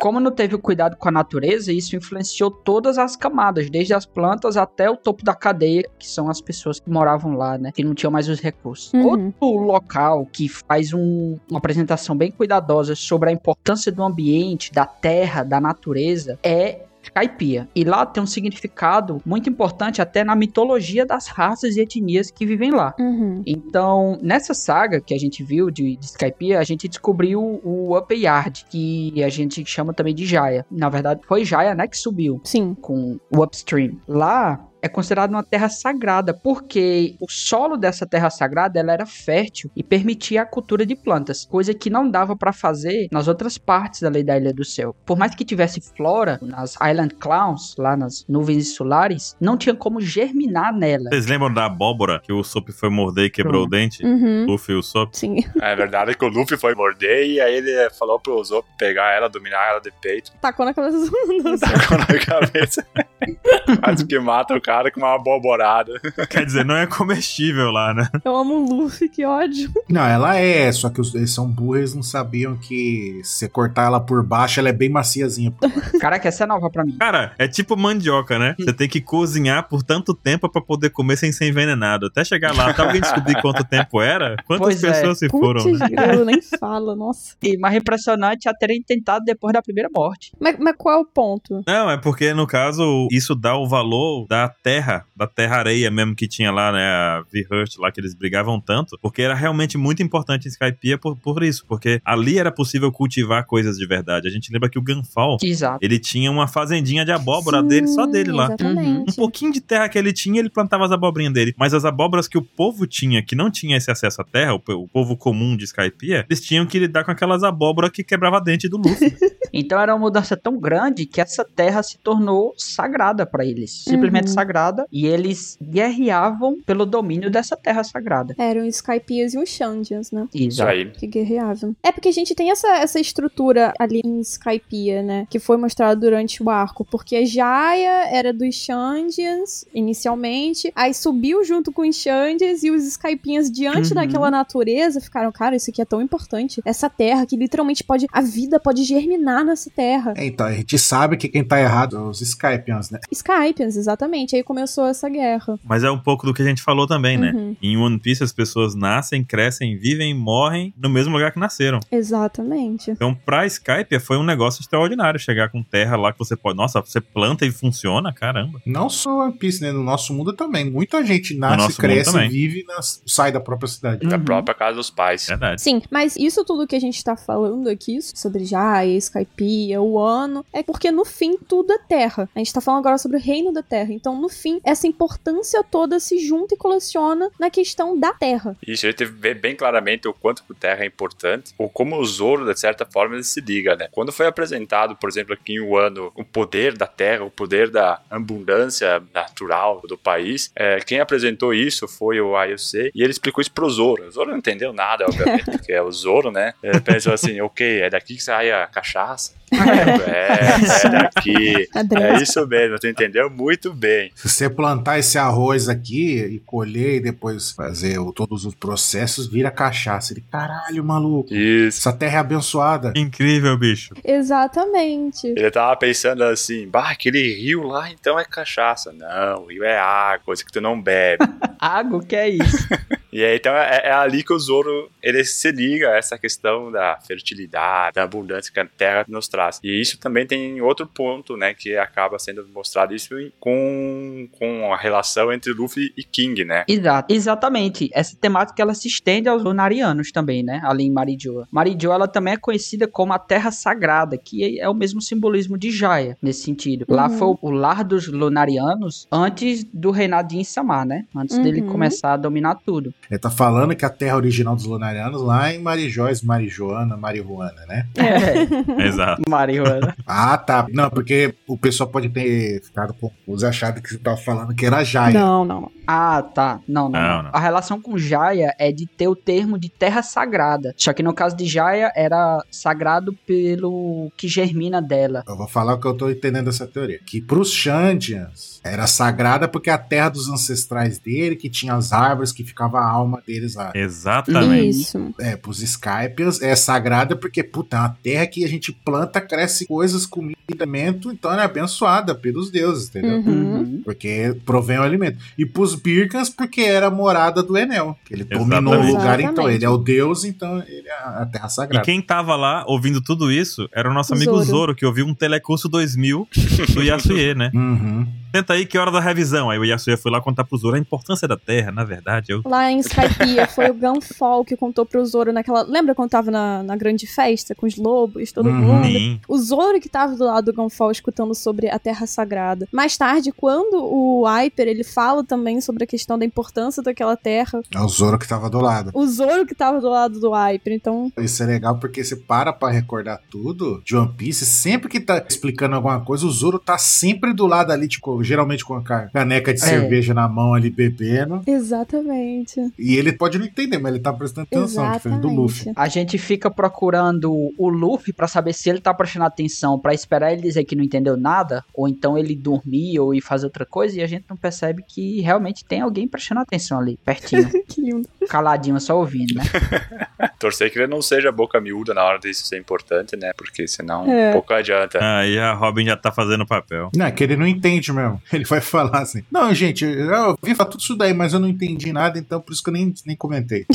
[0.00, 4.04] Como não teve o cuidado com a natureza, isso influenciou todas as camadas, desde as
[4.04, 7.70] plantas até o topo da cadeia, que são as pessoas que moravam lá, né?
[7.72, 8.92] Que não tinham mais os recursos.
[8.92, 9.32] Uhum.
[9.40, 14.86] Outro local que faz um- uma apresentação bem cuidadosa sobre a importância do ambiente, da
[14.86, 17.68] terra, da natureza, é Skypiea.
[17.74, 22.46] E lá tem um significado muito importante até na mitologia das raças e etnias que
[22.46, 22.94] vivem lá.
[22.98, 23.42] Uhum.
[23.46, 28.18] Então, nessa saga que a gente viu de, de Skypiea, a gente descobriu o Upper
[28.18, 30.64] Yard, que a gente chama também de Jaya.
[30.70, 32.74] Na verdade, foi Jaya, né, que subiu Sim.
[32.74, 33.98] com o Upstream.
[34.06, 39.70] Lá é considerado uma terra sagrada, porque o solo dessa terra sagrada ela era fértil
[39.76, 44.02] e permitia a cultura de plantas, coisa que não dava para fazer nas outras partes
[44.02, 44.94] ali da Ilha do Céu.
[45.06, 50.00] Por mais que tivesse flora nas Island Clowns, lá nas nuvens insulares, não tinha como
[50.00, 51.10] germinar nela.
[51.10, 54.04] Vocês lembram da abóbora que o Sop foi morder e quebrou o dente?
[54.04, 54.46] Uhum.
[54.46, 55.14] Luffy e o Sop?
[55.16, 55.36] Sim.
[55.60, 59.28] É verdade que o Luffy foi morder e aí ele falou pro Zop pegar ela,
[59.28, 60.32] dominar ela de peito.
[60.40, 61.58] Tacou na cabeça do mundo.
[61.60, 62.84] Tacou na cabeça.
[63.80, 65.92] Quase que mata o cara com uma aboborada.
[66.28, 68.08] Quer dizer, não é comestível lá, né?
[68.24, 69.70] Eu amo o Luffy, que ódio.
[69.88, 73.48] Não, ela é, só que os- eles são burros, eles não sabiam que se você
[73.48, 75.52] cortar ela por baixo, ela é bem maciazinha.
[76.00, 76.96] Caraca, essa é nova pra mim.
[76.98, 78.54] Cara, é tipo mandioca, né?
[78.58, 82.06] Você tem que cozinhar por tanto tempo pra poder comer sem ser envenenado.
[82.06, 84.92] Até chegar lá, até alguém descobrir quanto tempo era, quantas Pois é.
[84.92, 85.88] pessoas se foram, Putz, né?
[86.14, 87.34] eu nem fala, nossa.
[87.42, 90.32] E mais impressionante é terem tentado depois da primeira morte.
[90.40, 91.62] Mas, mas qual é o ponto?
[91.66, 96.28] Não, é porque, no caso, isso dá o valor da terra, da terra-areia mesmo que
[96.28, 96.86] tinha lá, né?
[96.86, 101.16] A V-Hurt lá, que eles brigavam tanto, porque era realmente muito importante em Skypiea por,
[101.16, 104.28] por isso, porque ali era possível cultivar coisas de verdade.
[104.28, 105.78] A gente lembra que o Ganfal, Exato.
[105.82, 108.44] ele tinha uma fazendinha de abóbora Sim, dele, só dele lá.
[108.46, 109.10] Exatamente.
[109.10, 111.54] Um pouquinho de terra que ele tinha, ele plantava as abobrinhas dele.
[111.56, 114.62] Mas as abóboras que o povo tinha, que não tinha esse acesso à terra, o,
[114.74, 118.68] o povo comum de Skypiea, eles tinham que lidar com aquelas abóboras que quebrava dente
[118.68, 119.12] do Luffy.
[119.54, 123.84] Então era uma mudança tão grande que essa terra se tornou sagrada pra eles.
[123.84, 124.32] Simplesmente Uhum.
[124.32, 124.51] sagrada.
[124.92, 128.34] E eles guerreavam pelo domínio dessa terra sagrada.
[128.38, 130.26] Eram os Skypias e os Shandians, né?
[130.34, 130.90] Isso aí.
[130.90, 131.74] Que guerreavam.
[131.82, 135.26] É porque a gente tem essa, essa estrutura ali em Skypiea, né?
[135.30, 136.84] Que foi mostrada durante o arco.
[136.84, 140.72] Porque a Jaya era dos Shandians, inicialmente.
[140.74, 143.94] Aí subiu junto com os Shandians e os Skypians, diante Uhum.
[143.94, 146.60] daquela natureza, ficaram, cara, isso aqui é tão importante.
[146.64, 148.06] Essa terra que literalmente pode.
[148.12, 150.14] A vida pode germinar nessa terra.
[150.16, 152.98] É, então, a gente sabe que quem tá errado são os Skypians, né?
[153.10, 154.36] Skypians, exatamente.
[154.36, 155.58] Aí começou essa guerra.
[155.64, 157.32] Mas é um pouco do que a gente falou também, né?
[157.34, 157.56] Uhum.
[157.62, 161.80] Em One Piece as pessoas nascem, crescem, vivem, morrem no mesmo lugar que nasceram.
[161.90, 162.90] Exatamente.
[162.90, 166.56] Então, pra Skype foi um negócio extraordinário chegar com terra lá que você pode.
[166.56, 168.60] Nossa, você planta e funciona, caramba.
[168.66, 169.72] Não só One Piece, né?
[169.72, 170.70] No nosso mundo também.
[170.70, 174.06] Muita gente nasce, cresce, vive e nas- sai da própria cidade.
[174.06, 174.24] Da Uhum.
[174.24, 175.26] própria casa dos pais.
[175.26, 175.60] Verdade.
[175.60, 180.44] Sim, mas isso tudo que a gente tá falando aqui sobre Jaya, Skypiea, o ano,
[180.52, 182.28] é porque no fim tudo é terra.
[182.34, 183.92] A gente tá falando agora sobre o reino da Terra.
[183.92, 188.56] Então, no fim, essa importância toda se junta e coleciona na questão da Terra.
[188.66, 192.04] Isso, ele teve bem- bem claramente o quanto o Terra é importante, ou como o
[192.04, 193.88] Zoro, de certa forma, ele se liga, né?
[193.92, 198.00] Quando foi apresentado, por exemplo, aqui em Wano, o poder da Terra, o poder da
[198.10, 203.52] abundância natural do país, é, quem apresentou isso foi o AOC, e ele explicou isso
[203.52, 204.06] pro Zoro.
[204.06, 206.54] O Zoro não entendeu nada, obviamente, porque é o Zoro, né?
[206.62, 209.34] Ele pensou assim, ok, é daqui que sai a cachaça?
[209.52, 211.68] É, é daqui.
[211.74, 212.02] André.
[212.18, 214.10] É isso mesmo, tu entendeu muito bem.
[214.14, 219.26] Se você plantar esse arroz aqui e colher e depois fazer o- todos os processos,
[219.26, 220.12] vira cachaça.
[220.12, 221.34] Ele, caralho, maluco.
[221.34, 221.78] Isso.
[221.80, 222.92] Essa terra é abençoada.
[222.96, 223.94] Incrível, bicho.
[224.04, 225.26] Exatamente.
[225.28, 228.92] Ele tava pensando assim, bah, aquele rio lá então é cachaça.
[228.92, 231.24] Não, o rio é água, coisa que tu não bebe.
[231.58, 232.68] Água, o que é isso?
[233.12, 236.70] e aí, então, é, é ali que o Zoro, ele se liga a essa questão
[236.70, 239.60] da fertilidade, da abundância que a Terra nos traz.
[239.62, 244.76] E isso também tem outro ponto, né, que acaba sendo mostrado isso com, com a
[244.76, 246.64] relação entre Luffy e King, né?
[246.68, 247.90] Exato, exatamente.
[247.92, 250.60] Essa temática ela se estende aos lunarianos também, né?
[250.64, 251.46] Ali em Marijoa.
[251.50, 255.70] Marijoa ela também é conhecida como a Terra Sagrada, que é o mesmo simbolismo de
[255.70, 256.86] Jaya nesse sentido.
[256.88, 257.18] Lá Uhum.
[257.18, 261.04] foi o lar dos lunarianos antes do reinado de Insama, né?
[261.14, 261.68] Antes dele Uhum.
[261.68, 262.92] começar a dominar tudo.
[263.10, 267.86] Ele tá falando que a terra original dos Lunarianos lá em Marijóis, Marijoana, Marihuana, né?
[267.96, 269.22] É, Exato.
[269.28, 269.94] Marihuana.
[270.06, 270.66] Ah, tá.
[270.72, 274.64] Não, porque o pessoal pode ter ficado confuso e achado que você tava falando que
[274.64, 275.18] era Jaya.
[275.18, 275.70] Não, não.
[275.86, 276.60] Ah, tá.
[276.66, 277.30] Não, não, Não, não.
[277.32, 280.74] A relação com Jaya é de ter o termo de terra sagrada.
[280.76, 285.24] Só que no caso de Jaya era sagrado pelo que germina dela.
[285.26, 287.00] Eu vou falar o que eu tô entendendo dessa teoria.
[287.04, 291.92] Que pros Shandians era sagrada porque é a terra dos ancestrais dele, que tinha as
[291.92, 293.72] árvores, que ficava alma deles lá.
[293.74, 294.68] Exatamente.
[294.80, 295.14] Isso.
[295.18, 299.66] É, pros Skypians é sagrada porque, puta, é uma terra que a gente planta, cresce
[299.66, 303.18] coisas, comida, alimento, então ela é abençoada pelos deuses, entendeu?
[303.18, 303.80] Uhum.
[303.84, 305.18] Porque provém o alimento.
[305.38, 307.96] E pros Birkans, porque era a morada do Enel.
[308.04, 308.92] Que ele dominou o Exatamente.
[308.92, 309.56] lugar, então Exatamente.
[309.56, 311.84] ele é o deus, então ele é a terra E sagrada.
[311.84, 314.44] quem tava lá ouvindo tudo isso era o nosso amigo Zoro.
[314.44, 316.28] Zoro, que ouviu um Telecurso 2000
[316.74, 317.50] do Yasuye, né?
[317.54, 318.06] Uhum.
[318.32, 319.50] Tenta aí que hora da revisão.
[319.50, 322.32] Aí o Yasuye foi lá contar pro Zoro a importância da Terra, na verdade.
[322.32, 322.40] Eu...
[322.44, 325.62] Lá em Skypiea foi o Gunfall que contou pro Zoro naquela.
[325.62, 328.54] Lembra quando tava na, na grande festa com os lobos, todo Uhum.
[328.54, 328.86] mundo?
[328.86, 329.20] Sim.
[329.28, 332.66] O Zoro que tava do lado do Gunfall escutando sobre a Terra Sagrada.
[332.72, 337.60] Mais tarde, quando o Hyper ele fala também sobre a questão da importância daquela terra,
[337.74, 338.90] É o Zoro que tava do lado.
[338.94, 340.72] o Zoro que tava do lado do Hyper.
[340.72, 345.00] Então, Isso é legal porque você para pra recordar tudo de One Piece, sempre que
[345.00, 348.82] tá explicando alguma coisa, o Zoro tá sempre do lado ali, tipo, geralmente com a
[348.82, 349.64] ca- caneca de É.
[349.66, 351.42] cerveja na mão ali bebendo.
[351.46, 352.60] exatamente.
[352.78, 355.72] E ele pode não entender, mas ele tá prestando atenção, diferente do Luffy.
[355.76, 360.32] A gente fica procurando o Luffy pra saber se ele tá prestando atenção, pra esperar
[360.32, 363.98] ele dizer que não entendeu nada, ou então ele dormir ou ir fazer outra coisa,
[363.98, 368.08] e a gente não percebe que realmente tem alguém prestando atenção ali, pertinho, Que lindo.
[368.28, 369.42] caladinho, só ouvindo, né?
[370.38, 373.32] Torcer que ele não seja boca miúda na hora disso ser importante, né?
[373.36, 374.32] Porque senão É.
[374.32, 374.98] pouco adianta.
[375.00, 376.90] Aí a Robin já tá fazendo papel.
[376.96, 378.11] Não, é que ele não entende mesmo.
[378.32, 381.48] Ele vai falar assim: Não, gente, eu vi falar tudo isso daí, mas eu não
[381.48, 383.66] entendi nada, então por isso que eu nem, nem comentei.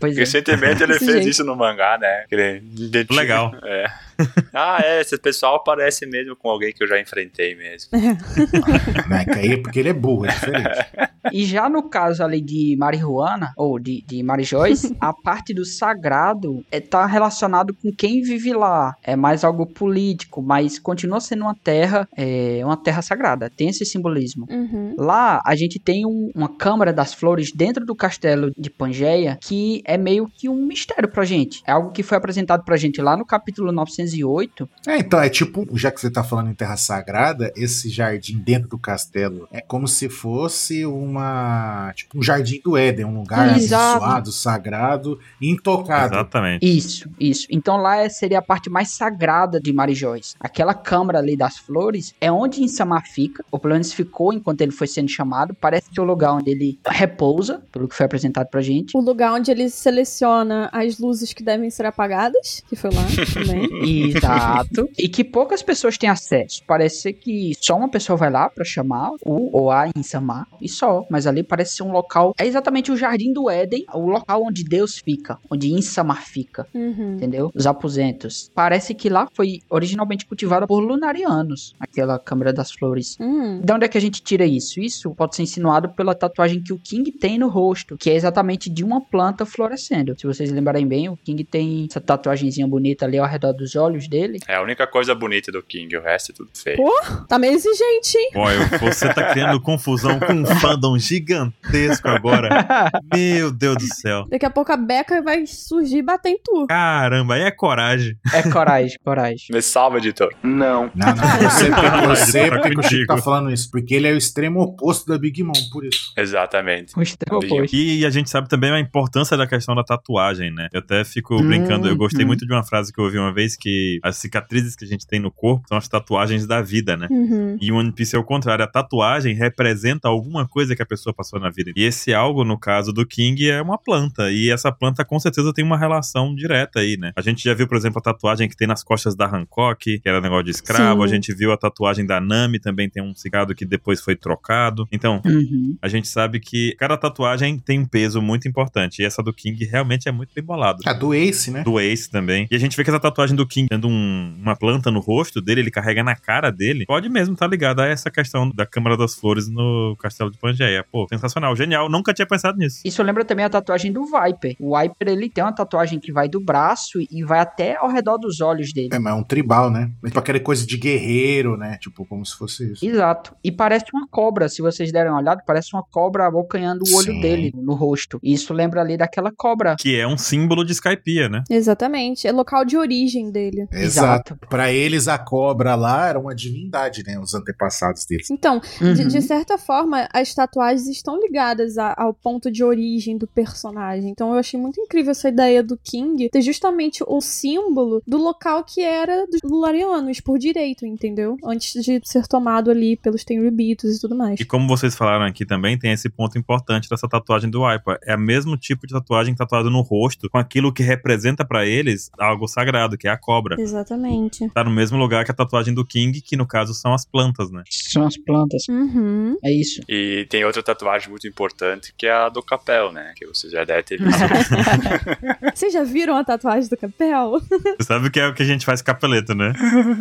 [0.00, 0.20] Pois é.
[0.20, 1.28] Recentemente ele fez jeito.
[1.28, 2.24] isso no mangá, né?
[2.30, 2.62] Ele
[3.10, 3.54] Legal.
[3.62, 3.90] É.
[4.52, 7.90] Ah, é, esse pessoal parece mesmo com alguém que eu já enfrentei mesmo.
[9.36, 10.86] aí é porque ele é burro, é diferente.
[11.32, 16.64] E já no caso ali de marihuana, ou de, de Marijóis, a parte do sagrado
[16.70, 18.94] é, tá relacionado com quem vive lá.
[19.02, 23.50] É mais algo político, mas continua sendo uma terra, é, uma terra sagrada.
[23.50, 24.46] Tem esse simbolismo.
[24.48, 24.94] Uhum.
[24.98, 29.82] Lá a gente tem um- uma Câmara das Flores dentro do castelo de Pangeia que
[29.84, 31.62] é meio que um mistério pra gente.
[31.66, 33.72] É algo que foi apresentado pra gente lá no capítulo
[34.06, 34.68] 908.
[34.86, 38.68] É, então, é tipo, já que você tá falando em Terra Sagrada, esse jardim dentro
[38.68, 41.92] do castelo é como se fosse uma.
[41.94, 43.96] Tipo, um jardim do Éden, um lugar Exato.
[44.04, 46.14] abençoado, sagrado, intocado.
[46.14, 46.66] Exatamente.
[46.66, 47.46] Isso, isso.
[47.50, 50.34] Então lá é- seria a parte mais sagrada de Marijóis.
[50.40, 54.72] Aquela Câmara ali das Flores é onde Insama fica, ou pelo menos ficou enquanto ele
[54.72, 55.54] foi sendo chamado.
[55.54, 58.96] Parece ser o lugar onde ele repousa, pelo que foi apresentado pra gente.
[58.96, 63.68] O lugar onde ele seleciona as luzes que devem ser apagadas, que foi lá também.
[64.04, 64.88] Exato.
[64.98, 66.62] e que poucas pessoas têm acesso.
[66.66, 70.68] Parece ser que só uma pessoa vai lá pra chamar o ou a Insama e
[70.68, 71.06] só.
[71.10, 72.34] mas ali parece ser um local.
[72.38, 76.66] É exatamente o Jardim do Éden, o local onde Deus fica, onde Insamar fica.
[76.74, 77.14] Uhum.
[77.14, 77.50] Entendeu?
[77.54, 78.50] Os aposentos.
[78.54, 83.16] Parece que lá foi originalmente cultivada por lunarianos, aquela Câmara das Flores.
[83.20, 83.60] Hum.
[83.62, 84.80] De onde é que a gente tira isso?
[84.80, 88.68] Isso pode ser insinuado pela tatuagem que o King tem no rosto, que é exatamente
[88.68, 90.18] de uma planta florescendo.
[90.18, 93.85] Se vocês lembrarem bem, o King tem essa tatuagenzinha bonita ali ao redor dos olhos
[94.08, 94.38] dele.
[94.48, 96.76] É a única coisa bonita do King, o resto é tudo feio.
[96.76, 96.92] Pô,
[97.28, 98.30] tá meio exigente, hein?
[98.34, 102.48] Eu- você tá criando confusão com um fandom gigantesco agora.
[103.14, 104.24] Meu Deus do céu.
[104.28, 106.66] Daqui a pouco a Beca vai surgir e bater em tu.
[106.68, 108.16] Caramba, aí é coragem.
[108.32, 109.46] É coragem, coragem.
[109.50, 110.32] Me salva, editor.
[110.42, 113.70] Não, não, você, porque você, Tá porque o Chico tá falando isso.
[113.70, 116.12] Porque ele é o extremo oposto da Big Mom, por isso.
[116.16, 116.92] Exatamente.
[116.96, 117.54] O extremo Viu?
[117.54, 117.74] oposto.
[117.76, 120.68] E a gente sabe também a importância da questão da tatuagem, né?
[120.72, 122.28] Eu até fico Hum, brincando, eu gostei hum.
[122.28, 123.68] muito de uma frase que eu ouvi uma vez, que
[124.02, 127.06] as cicatrizes que a gente tem no corpo são as tatuagens da vida, né?
[127.10, 127.56] Uhum.
[127.60, 131.14] E o One Piece é o contrário, a tatuagem representa alguma coisa que a pessoa
[131.14, 131.72] passou na vida.
[131.76, 134.30] E esse algo, no caso do King, é uma planta.
[134.30, 137.12] E essa planta com certeza tem uma relação direta aí, né?
[137.16, 140.08] A gente já viu, por exemplo, a tatuagem que tem nas costas da Hancock, que
[140.08, 141.00] era negócio de escravo.
[141.02, 141.04] Sim.
[141.04, 144.86] A gente viu a tatuagem da Nami, também tem um cicado que depois foi trocado.
[144.92, 145.76] Então, Uhum.
[145.82, 149.02] a gente sabe que cada tatuagem tem um peso muito importante.
[149.02, 150.78] E essa do King realmente é muito bem bolado.
[150.86, 151.62] A do Ace, né?
[151.62, 152.46] Do Ace também.
[152.50, 155.40] E a gente vê que essa tatuagem do King tendo um- uma planta no rosto
[155.40, 158.96] dele, ele carrega na cara dele, pode mesmo estar ligado a essa questão da Câmara
[158.96, 160.84] das Flores no Castelo de Pangeia.
[160.90, 161.88] Pô, sensacional, genial.
[161.88, 162.80] Nunca tinha pensado nisso.
[162.84, 164.56] Isso lembra também a tatuagem do Viper.
[164.60, 168.18] O Viper, ele tem uma tatuagem que vai do braço e vai até ao redor
[168.18, 168.88] dos olhos dele.
[168.92, 169.90] É, mas é um tribal, né?
[170.02, 171.76] É tipo aquela coisa de guerreiro, né?
[171.80, 172.84] Tipo, como se fosse isso.
[172.86, 173.34] Exato.
[173.42, 177.12] E parece uma cobra, se vocês derem uma olhada, parece uma cobra abocanhando o olho
[177.12, 177.20] Sim.
[177.20, 178.18] dele no rosto.
[178.22, 179.76] E isso lembra ali daquela cobra.
[179.78, 181.42] Que é um símbolo de Skypiea, né?
[181.50, 182.26] Exatamente.
[182.26, 183.55] É local de origem dele.
[183.72, 184.36] Exato.
[184.48, 187.18] Pra eles, a cobra lá era uma divindade, né?
[187.18, 188.30] Os antepassados deles.
[188.30, 189.08] Então, de, Uhum.
[189.08, 194.10] de certa forma, as tatuagens estão ligadas a- ao ponto de origem do personagem.
[194.10, 198.64] Então, eu achei muito incrível essa ideia do King ter justamente o símbolo do local
[198.64, 201.36] que era dos Lularianos, por direito, entendeu?
[201.44, 204.40] Antes de ser tomado ali pelos Tenryubitos e tudo mais.
[204.40, 207.98] E como vocês falaram aqui também, tem esse ponto importante dessa tatuagem do Wiper.
[208.04, 212.10] É o mesmo tipo de tatuagem tatuada no rosto, com aquilo que representa pra eles
[212.18, 213.35] algo sagrado, que é a cobra.
[213.58, 214.48] Exatamente.
[214.50, 217.50] Tá no mesmo lugar que a tatuagem do King, que no caso são as plantas,
[217.50, 217.62] né?
[217.70, 218.64] São as plantas.
[218.68, 219.36] Uhum.
[219.44, 219.80] É isso.
[219.88, 223.12] E tem outra tatuagem muito importante que é a do Capel, né?
[223.16, 224.20] Que você já deve ter visto.
[225.54, 227.40] Vocês já viram a tatuagem do Capel?
[227.78, 229.52] Você sabe que é o que a gente faz capeleto, né?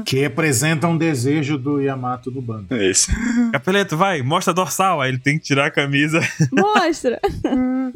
[0.05, 2.75] Que representa um desejo do Yamato do bando.
[2.75, 3.11] Isso.
[3.51, 5.01] Capeleto, vai, mostra a dorsal.
[5.01, 6.19] Aí ele tem que tirar a camisa.
[6.51, 7.19] Mostra!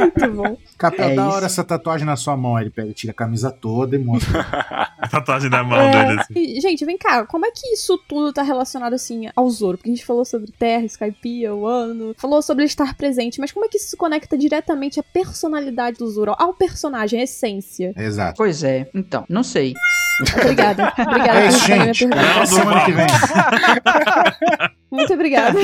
[0.00, 0.56] Muito bom.
[0.76, 1.34] Capel, É da isso.
[1.36, 2.56] hora essa tatuagem na sua mão.
[2.56, 3.96] Aí Ele pega, tira a camisa toda
[4.98, 5.90] A tatuagem da mão É.
[6.06, 6.60] dele, assim.
[6.60, 9.78] Gente, vem cá, como é que isso tudo tá relacionado assim ao Zoro?
[9.78, 13.52] Porque a gente falou sobre Terra, Skypiea, o ano, falou sobre ele estar presente, mas
[13.52, 17.92] como é que isso se conecta diretamente à personalidade do Zoro, ao personagem, à essência?
[17.96, 18.34] Exato.
[18.36, 18.88] Pois é.
[18.94, 19.74] Então, não sei.
[20.40, 20.92] Obrigada.
[20.98, 22.04] Obrigada É isso, gente.
[22.06, 23.06] Até semana que vem.
[24.90, 25.58] Muito obrigada.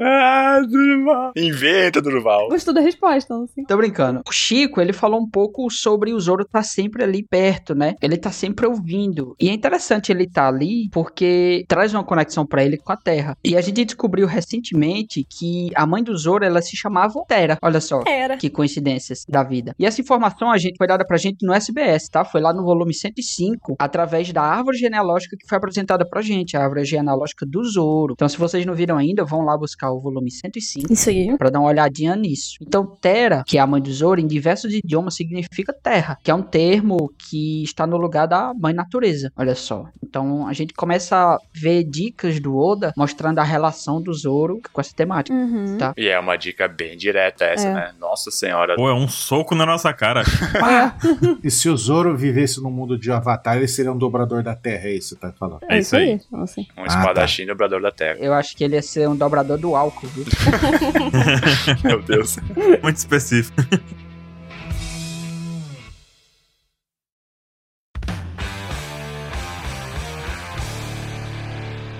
[0.00, 1.32] ah, Durval.
[1.36, 2.48] Inventa, Durval.
[2.48, 3.64] Gostou da resposta, não sei.
[3.64, 4.22] Tô brincando.
[4.28, 7.94] O Chico, ele falou um pouco sobre o Zoro tá sempre ali perto, né?
[8.00, 9.34] Ele tá sempre ouvindo.
[9.40, 13.36] E é interessante ele tá ali porque traz uma conexão pra ele com a Terra.
[13.44, 17.58] E a gente descobriu recentemente que a mãe do Zoro, ela se chamava Terra.
[17.60, 18.02] Olha só.
[18.06, 18.36] Era.
[18.36, 19.74] Que coincidências da vida.
[19.76, 22.24] E essa informação a gente foi dada pra gente no SBS, tá?
[22.24, 26.62] Foi lá no volume 105, através da árvore genealógica que foi apresentada pra gente, a
[26.62, 28.12] árvore genealógica do Zoro.
[28.14, 31.36] Então, se vocês não viram ainda, vão lá buscar o volume 105 Isso aí.
[31.38, 32.56] Pra dar uma olhadinha nisso.
[32.60, 36.34] Então, Terra, que é a mãe do Zoro, em diversos idiomas significa terra, que é
[36.34, 39.32] um termo que está no lugar da mãe natureza.
[39.36, 39.86] Olha só.
[40.02, 44.80] Então, a gente começa a ver dicas do Oda mostrando a relação do Zoro com
[44.80, 45.36] essa temática.
[45.36, 45.78] Uhum.
[45.78, 45.94] Tá.
[45.96, 47.74] E é uma dica bem direta essa, É.
[47.74, 47.92] né?
[47.98, 48.74] Nossa senhora.
[48.76, 50.22] Pô, é um soco na nossa cara.
[51.42, 54.88] E se o Zoro vivesse no mundo de Avatar, ele seria um dobrador da Terra,
[54.88, 55.60] é isso que você tá falando.
[55.68, 56.20] É isso aí.
[56.34, 56.66] Assim.
[56.76, 58.18] Um Ah, espadachim dobrador da terra.
[58.20, 60.24] Eu acho que ele ia ser um dobrador do álcool, viu?
[61.84, 62.38] Meu Deus.
[62.82, 63.60] Muito específico.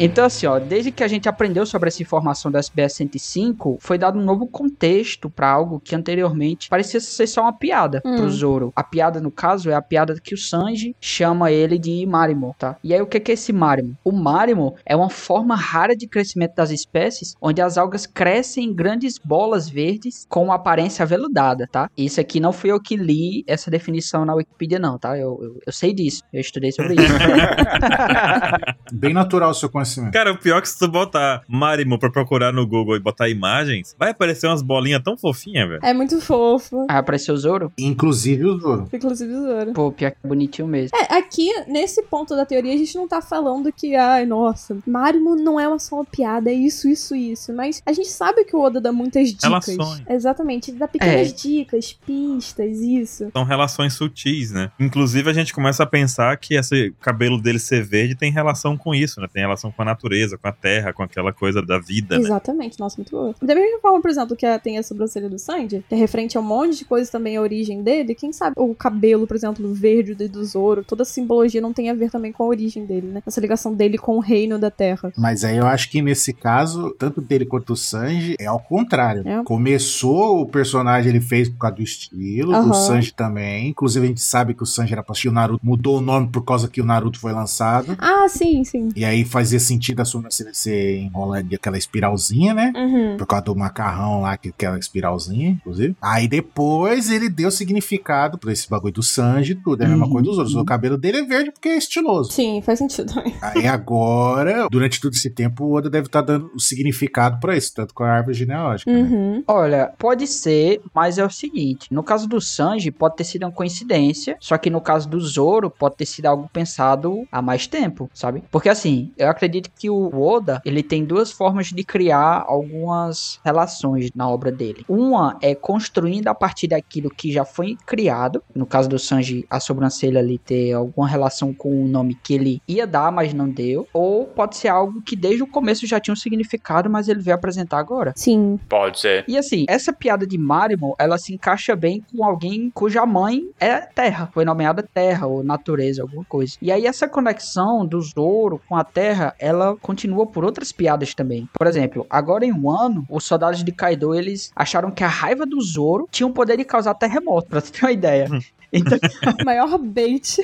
[0.02, 3.98] Então, assim, ó, desde que a gente aprendeu sobre essa informação do SBS 105, foi
[3.98, 8.16] dado um novo contexto pra algo que anteriormente parecia ser só uma piada Hum.
[8.16, 8.72] pro Zoro.
[8.74, 12.76] A piada, no caso, é a piada que o Sanji chama ele de Marimo, tá?
[12.82, 13.94] E aí, o que que é esse Marimo?
[14.02, 18.72] O Marimo é uma forma rara de crescimento das espécies, onde as algas crescem em
[18.74, 21.90] grandes bolas verdes com uma aparência aveludada, tá?
[21.94, 25.18] Isso aqui não fui eu que li essa definição na Wikipedia, não, tá?
[25.18, 27.12] Eu, eu, eu sei disso, eu estudei sobre isso.
[28.94, 30.12] Bem natural o seu conhecimento assim mesmo.
[30.12, 33.28] Cara, o pior é que se tu botar Marimo pra procurar no Google e botar
[33.28, 35.80] imagens, vai aparecer umas bolinhas tão fofinhas, velho.
[35.84, 36.86] É muito fofo.
[36.88, 37.72] Aí apareceu o Zoro.
[37.78, 38.88] Inclusive o Zoro.
[38.92, 39.72] Inclusive o Zoro.
[39.72, 40.96] Pô, pior que é bonitinho mesmo.
[40.96, 45.34] É, aqui, nesse ponto da teoria, a gente não tá falando que, ai, nossa, Marimo
[45.36, 47.52] não é uma só uma piada, é isso, isso, isso.
[47.52, 49.44] Mas a gente sabe que o Oda dá muitas dicas.
[49.44, 50.02] Relações.
[50.08, 51.32] Exatamente, ele dá pequenas É.
[51.32, 53.28] dicas, pistas, isso.
[53.32, 54.70] São relações sutis, né?
[54.78, 58.94] Inclusive, a gente começa a pensar que esse cabelo dele ser verde tem relação com
[58.94, 59.26] isso, né?
[59.32, 62.24] Tem relação com a natureza, com a terra, com aquela coisa da vida, né?
[62.24, 63.34] Exatamente, nossa, muito boa.
[63.40, 66.36] Da mesma forma, por exemplo, que a- tem a sobrancelha do Sandy, que é referente
[66.36, 69.72] a um monte de coisa também a origem dele, quem sabe o cabelo, por exemplo,
[69.72, 72.84] verde do, do Zoro, toda a simbologia não tem a ver também com a origem
[72.84, 73.22] dele, né?
[73.26, 75.12] Essa ligação dele com o reino da Terra.
[75.16, 79.22] Mas aí eu acho que nesse caso, tanto dele quanto o Sanji, é ao contrário.
[79.26, 79.42] É.
[79.44, 82.70] Começou o personagem, ele fez por causa do estilo, Aham.
[82.70, 83.68] o Sanji também.
[83.68, 86.28] Inclusive, a gente sabe que o Sanji era pra assistir o Naruto, mudou o nome
[86.28, 87.96] por causa que o Naruto foi lançado.
[87.98, 88.88] Ah, sim, sim.
[88.96, 92.72] E aí fazia sentido a sobrancelha ser enrola de aquela espiralzinha, né?
[92.76, 93.16] Uhum.
[93.16, 95.96] Por causa do macarrão lá, que aquela espiralzinha, inclusive.
[96.00, 99.82] Aí depois ele deu significado pra esse bagulho do Sanji e tudo.
[99.82, 100.12] É a mesma Uhum.
[100.12, 100.56] coisa dos outros.
[100.56, 102.32] O cabelo dele é verde porque é estiloso.
[102.32, 103.34] Sim, faz sentido também.
[103.40, 107.72] Aí agora, durante todo esse tempo, o Oda deve estar dando o significado pra isso,
[107.74, 108.90] tanto com a árvore genealógica.
[108.90, 109.00] né?
[109.00, 109.44] Uhum.
[109.46, 113.52] Olha, pode ser, mas é o seguinte: no caso do Sanji, pode ter sido uma
[113.52, 118.10] coincidência, só que no caso do Zoro, pode ter sido algo pensado há mais tempo,
[118.14, 118.42] sabe?
[118.50, 124.10] Porque assim, eu acredito que o Oda, ele tem duas formas de criar algumas relações
[124.14, 124.84] na obra dele.
[124.88, 129.58] Uma é construindo a partir daquilo que já foi criado, no caso do Sanji, a
[129.58, 133.86] sobrancelha ali ter alguma relação com o nome que ele ia dar, mas não deu,
[133.92, 137.34] ou pode ser algo que desde o começo já tinha um significado, mas ele veio
[137.34, 138.12] apresentar agora.
[138.16, 138.58] Sim.
[138.68, 139.24] Pode ser.
[139.26, 143.80] E assim, essa piada de Marimo, ela se encaixa bem com alguém cuja mãe é
[143.80, 146.56] terra, foi nomeada terra ou natureza, alguma coisa.
[146.60, 151.48] E aí essa conexão do Zoro com a terra, ela continua por outras piadas também.
[151.58, 155.46] Por exemplo, agora em um ano, os soldados de Kaido, eles acharam que a raiva
[155.46, 158.28] do Zoro tinha o poder de causar terremoto, pra você ter uma ideia.
[158.72, 158.98] Então,
[159.44, 160.36] Maior bait.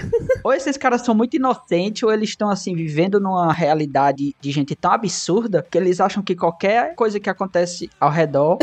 [0.42, 4.74] ou esses caras são muito inocentes, ou eles estão assim, vivendo numa realidade de gente
[4.74, 8.58] tão absurda que eles acham que qualquer coisa que acontece ao redor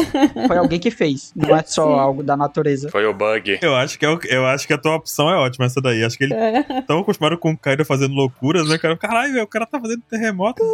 [0.47, 1.31] foi alguém que fez.
[1.35, 1.99] Não é só Sim.
[1.99, 2.89] algo da natureza.
[2.89, 3.59] Foi o bug.
[3.61, 6.03] Eu acho, que é o- eu acho que a tua opção é ótima, essa daí.
[6.03, 6.81] Acho que ele É.
[6.81, 8.97] tão acostumado com o Kaido fazendo loucuras, né, cara?
[8.97, 10.61] Caralho, velho, o cara tá fazendo terremoto.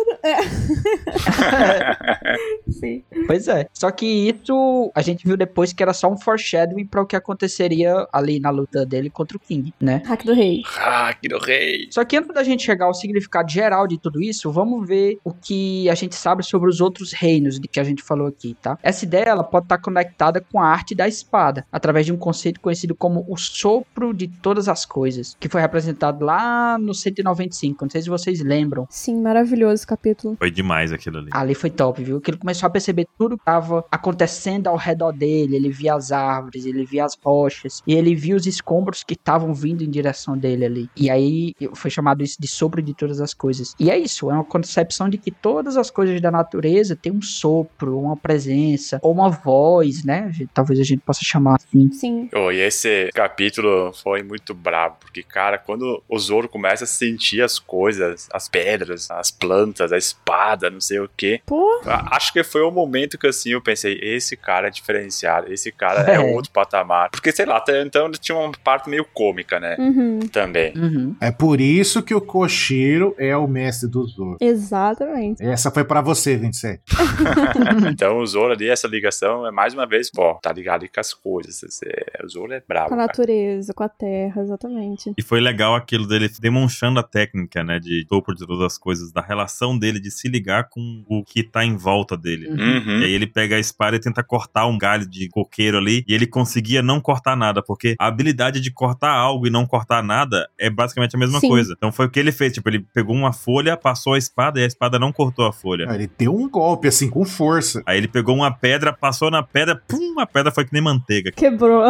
[2.69, 3.03] Sim.
[3.27, 3.67] Pois é.
[3.73, 7.15] Só que isso a gente viu depois que era só um foreshadowing para o que
[7.15, 10.01] aconteceria ali na luta dele contra o King, né?
[10.05, 10.61] Hack do rei.
[10.65, 11.87] Hack do rei.
[11.91, 15.33] Só que antes da gente chegar ao significado geral de tudo isso, vamos ver o
[15.33, 18.77] que a gente sabe sobre os outros reinos de que a gente falou aqui, tá?
[18.83, 22.59] Essa ideia ela pode estar conectada com a arte da espada, através de um conceito
[22.59, 27.85] conhecido como o sopro de todas as coisas, que foi representado lá no 195.
[27.85, 28.87] Não sei se vocês lembram.
[28.89, 30.35] Sim, maravilhoso esse capítulo.
[30.37, 31.29] Foi demais aquilo ali.
[31.31, 32.21] Ali foi top, viu?
[32.21, 35.55] Que ele começou a perceber tudo que estava acontecendo ao redor dele.
[35.55, 39.53] Ele via as árvores, ele via as rochas, e ele via os escombros que estavam
[39.53, 40.89] vindo em direção dele ali.
[40.95, 43.73] E aí foi chamado isso de sopro de todas as coisas.
[43.79, 47.21] E é isso, é uma concepção de que todas as coisas da natureza têm um
[47.21, 50.31] sopro, uma presença, ou uma voz, né?
[50.53, 51.91] Talvez a gente possa chamar assim.
[51.91, 52.29] Sim.
[52.35, 57.41] Oh, e esse capítulo foi muito brabo, porque, cara, quando o Zoro começa a sentir
[57.41, 61.81] as coisas, as pedras, as plantas, a espada, não sei o que, Pô.
[61.85, 66.01] acho que foi o momento que, assim, eu pensei, esse cara é diferenciado, esse cara
[66.11, 66.19] é, É.
[66.19, 67.09] outro patamar.
[67.09, 69.75] Porque, sei lá, até então tinha uma parte meio cômica, né?
[69.79, 70.19] Uhum.
[70.31, 70.73] Também.
[70.77, 71.15] Uhum.
[71.19, 74.37] É por isso que o Koshiro é o mestre do Zoro.
[74.41, 75.43] Exatamente.
[75.43, 76.81] Essa foi pra você, 27.
[77.91, 80.99] Então o Zoro ali, essa ligação é mais uma vez, ó, tá ligado aí com
[80.99, 81.61] as coisas.
[81.63, 81.85] esse-
[82.23, 82.89] o Zoro é brabo.
[82.89, 83.07] Com a cara.
[83.07, 85.13] natureza, com a terra, exatamente.
[85.17, 89.11] E foi legal aquilo dele demonstrando a técnica, né, de topo de todas as coisas,
[89.11, 92.47] da relação dele de se ligar com o que tá em volta dele.
[92.49, 92.99] Uhum.
[93.01, 96.13] E aí ele pega a espada e tenta cortar um galho de coqueiro ali, e
[96.13, 100.47] ele conseguia não cortar nada, porque a habilidade de cortar algo e não cortar nada
[100.57, 101.49] é basicamente a mesma Sim.
[101.49, 101.73] coisa.
[101.77, 104.63] Então foi o que ele fez, tipo, ele pegou uma folha, passou a espada e
[104.63, 105.87] a espada não cortou a folha.
[105.93, 107.83] Ele deu um golpe assim com força.
[107.85, 111.31] Aí ele pegou uma pedra, passou na pedra, pum, a pedra foi que nem manteiga.
[111.31, 111.83] Quebrou.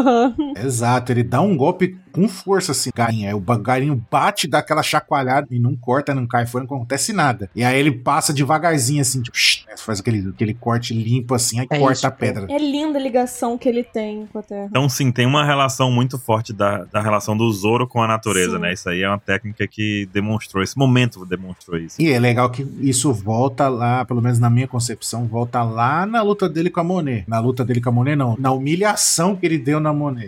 [0.57, 3.29] Exato, ele dá um golpe com força assim, galinha.
[3.29, 7.13] Aí o galinho bate, dá aquela chacoalhada e não corta, não cai fora, não acontece
[7.13, 7.49] nada.
[7.55, 11.67] E aí ele passa devagarzinho assim, tipo, "Shh", faz aquele, aquele corte limpo assim, aí
[11.69, 12.45] É corta isso, a pedra.
[12.49, 14.67] É linda a ligação que ele tem com a Terra.
[14.69, 18.55] Então, sim, tem uma relação muito forte da, da relação do Zoro com a natureza,
[18.55, 18.61] Sim.
[18.61, 18.73] né?
[18.73, 22.01] Isso aí é uma técnica que demonstrou, esse momento demonstrou isso.
[22.01, 26.21] E é legal que isso volta lá, pelo menos na minha concepção, volta lá na
[26.21, 27.23] luta dele com a Monet.
[27.27, 28.35] Na luta dele com a Monet, não.
[28.39, 30.27] Na humilhação que ele deu na Monet.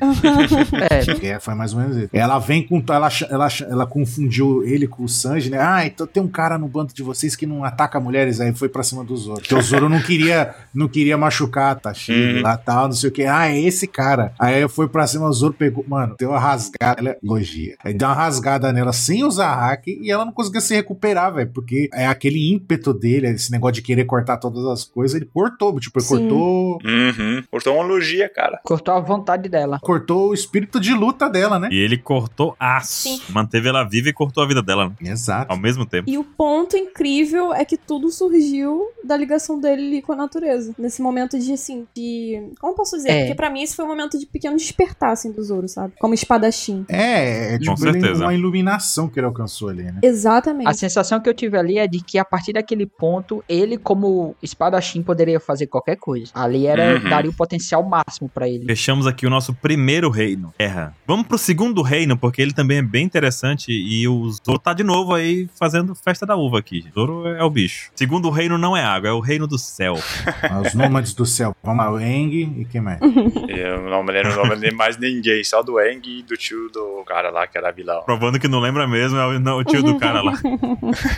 [0.89, 2.09] É, Que é, foi mais ou menos isso.
[2.13, 2.81] Ela vem com.
[2.89, 5.57] Ela, ela, ela confundiu ele com o Sanji, né?
[5.59, 8.69] Ah, então tem um cara no bando de vocês que não ataca mulheres, aí foi
[8.69, 9.39] pra cima do Zoro.
[9.41, 12.41] Porque o Zoro não queria, não queria machucar a Tashigi Uhum.
[12.41, 13.23] lá tal, não sei o que.
[13.23, 14.33] Ah, é esse cara.
[14.39, 15.83] Aí foi pra cima, o Zoro pegou.
[15.87, 16.99] Mano, deu uma rasgada.
[16.99, 17.75] Ela elogia.
[17.83, 21.49] Aí deu uma rasgada nela sem usar hack e ela não conseguia se recuperar, velho.
[21.53, 25.79] Porque é aquele ímpeto dele, esse negócio de querer cortar todas as coisas, ele cortou.
[25.79, 26.17] Tipo, ele Sim.
[26.17, 26.79] cortou.
[26.85, 27.43] Uhum.
[27.49, 28.59] Cortou uma logia, cara.
[28.63, 29.79] cortou a vontade dela.
[29.81, 31.69] Cortou o espírito de luta dela, né?
[31.71, 32.91] E ele cortou aço.
[33.09, 33.21] Sim.
[33.29, 35.11] Manteve ela viva e cortou a vida dela, né?
[35.11, 35.51] Exato.
[35.51, 36.09] Ao mesmo tempo.
[36.09, 40.73] E o ponto incrível é que tudo surgiu da ligação dele com a natureza.
[40.77, 42.51] Nesse momento de, assim, de...
[42.59, 43.09] Como posso dizer?
[43.11, 43.19] É.
[43.21, 45.93] Porque pra mim esse foi um momento de pequeno despertar, assim, do Zoro, sabe?
[45.99, 46.85] Como espadachim.
[46.89, 48.23] É, é Com tipo ele- certeza.
[48.25, 49.99] uma iluminação que ele alcançou ali, né?
[50.01, 50.67] Exatamente.
[50.67, 54.35] A sensação que eu tive ali é de que a partir daquele ponto, ele como
[54.41, 56.31] espadachim poderia fazer qualquer coisa.
[56.33, 57.09] Ali era Uhum.
[57.09, 58.65] daria o potencial máximo pra ele.
[58.65, 60.95] Fechamos aqui o nosso primeiro reino, Terra.
[61.05, 64.85] Vamos pro segundo reino, porque ele também é bem interessante e o Zoro tá de
[64.85, 66.85] novo aí fazendo festa da uva aqui.
[66.93, 67.91] Zoro é o bicho.
[67.93, 69.95] Segundo reino não é água, é o reino do céu.
[70.65, 71.53] Os nômades do céu.
[71.61, 73.01] Vamos lá, o Eng e quem mais?
[73.49, 76.69] Eu não me lembro o nome de mais ninguém, só do Eng e do tio
[76.69, 78.01] do cara lá que era vilão.
[78.03, 80.33] Provando que não lembra mesmo, é o, não, o tio do cara lá.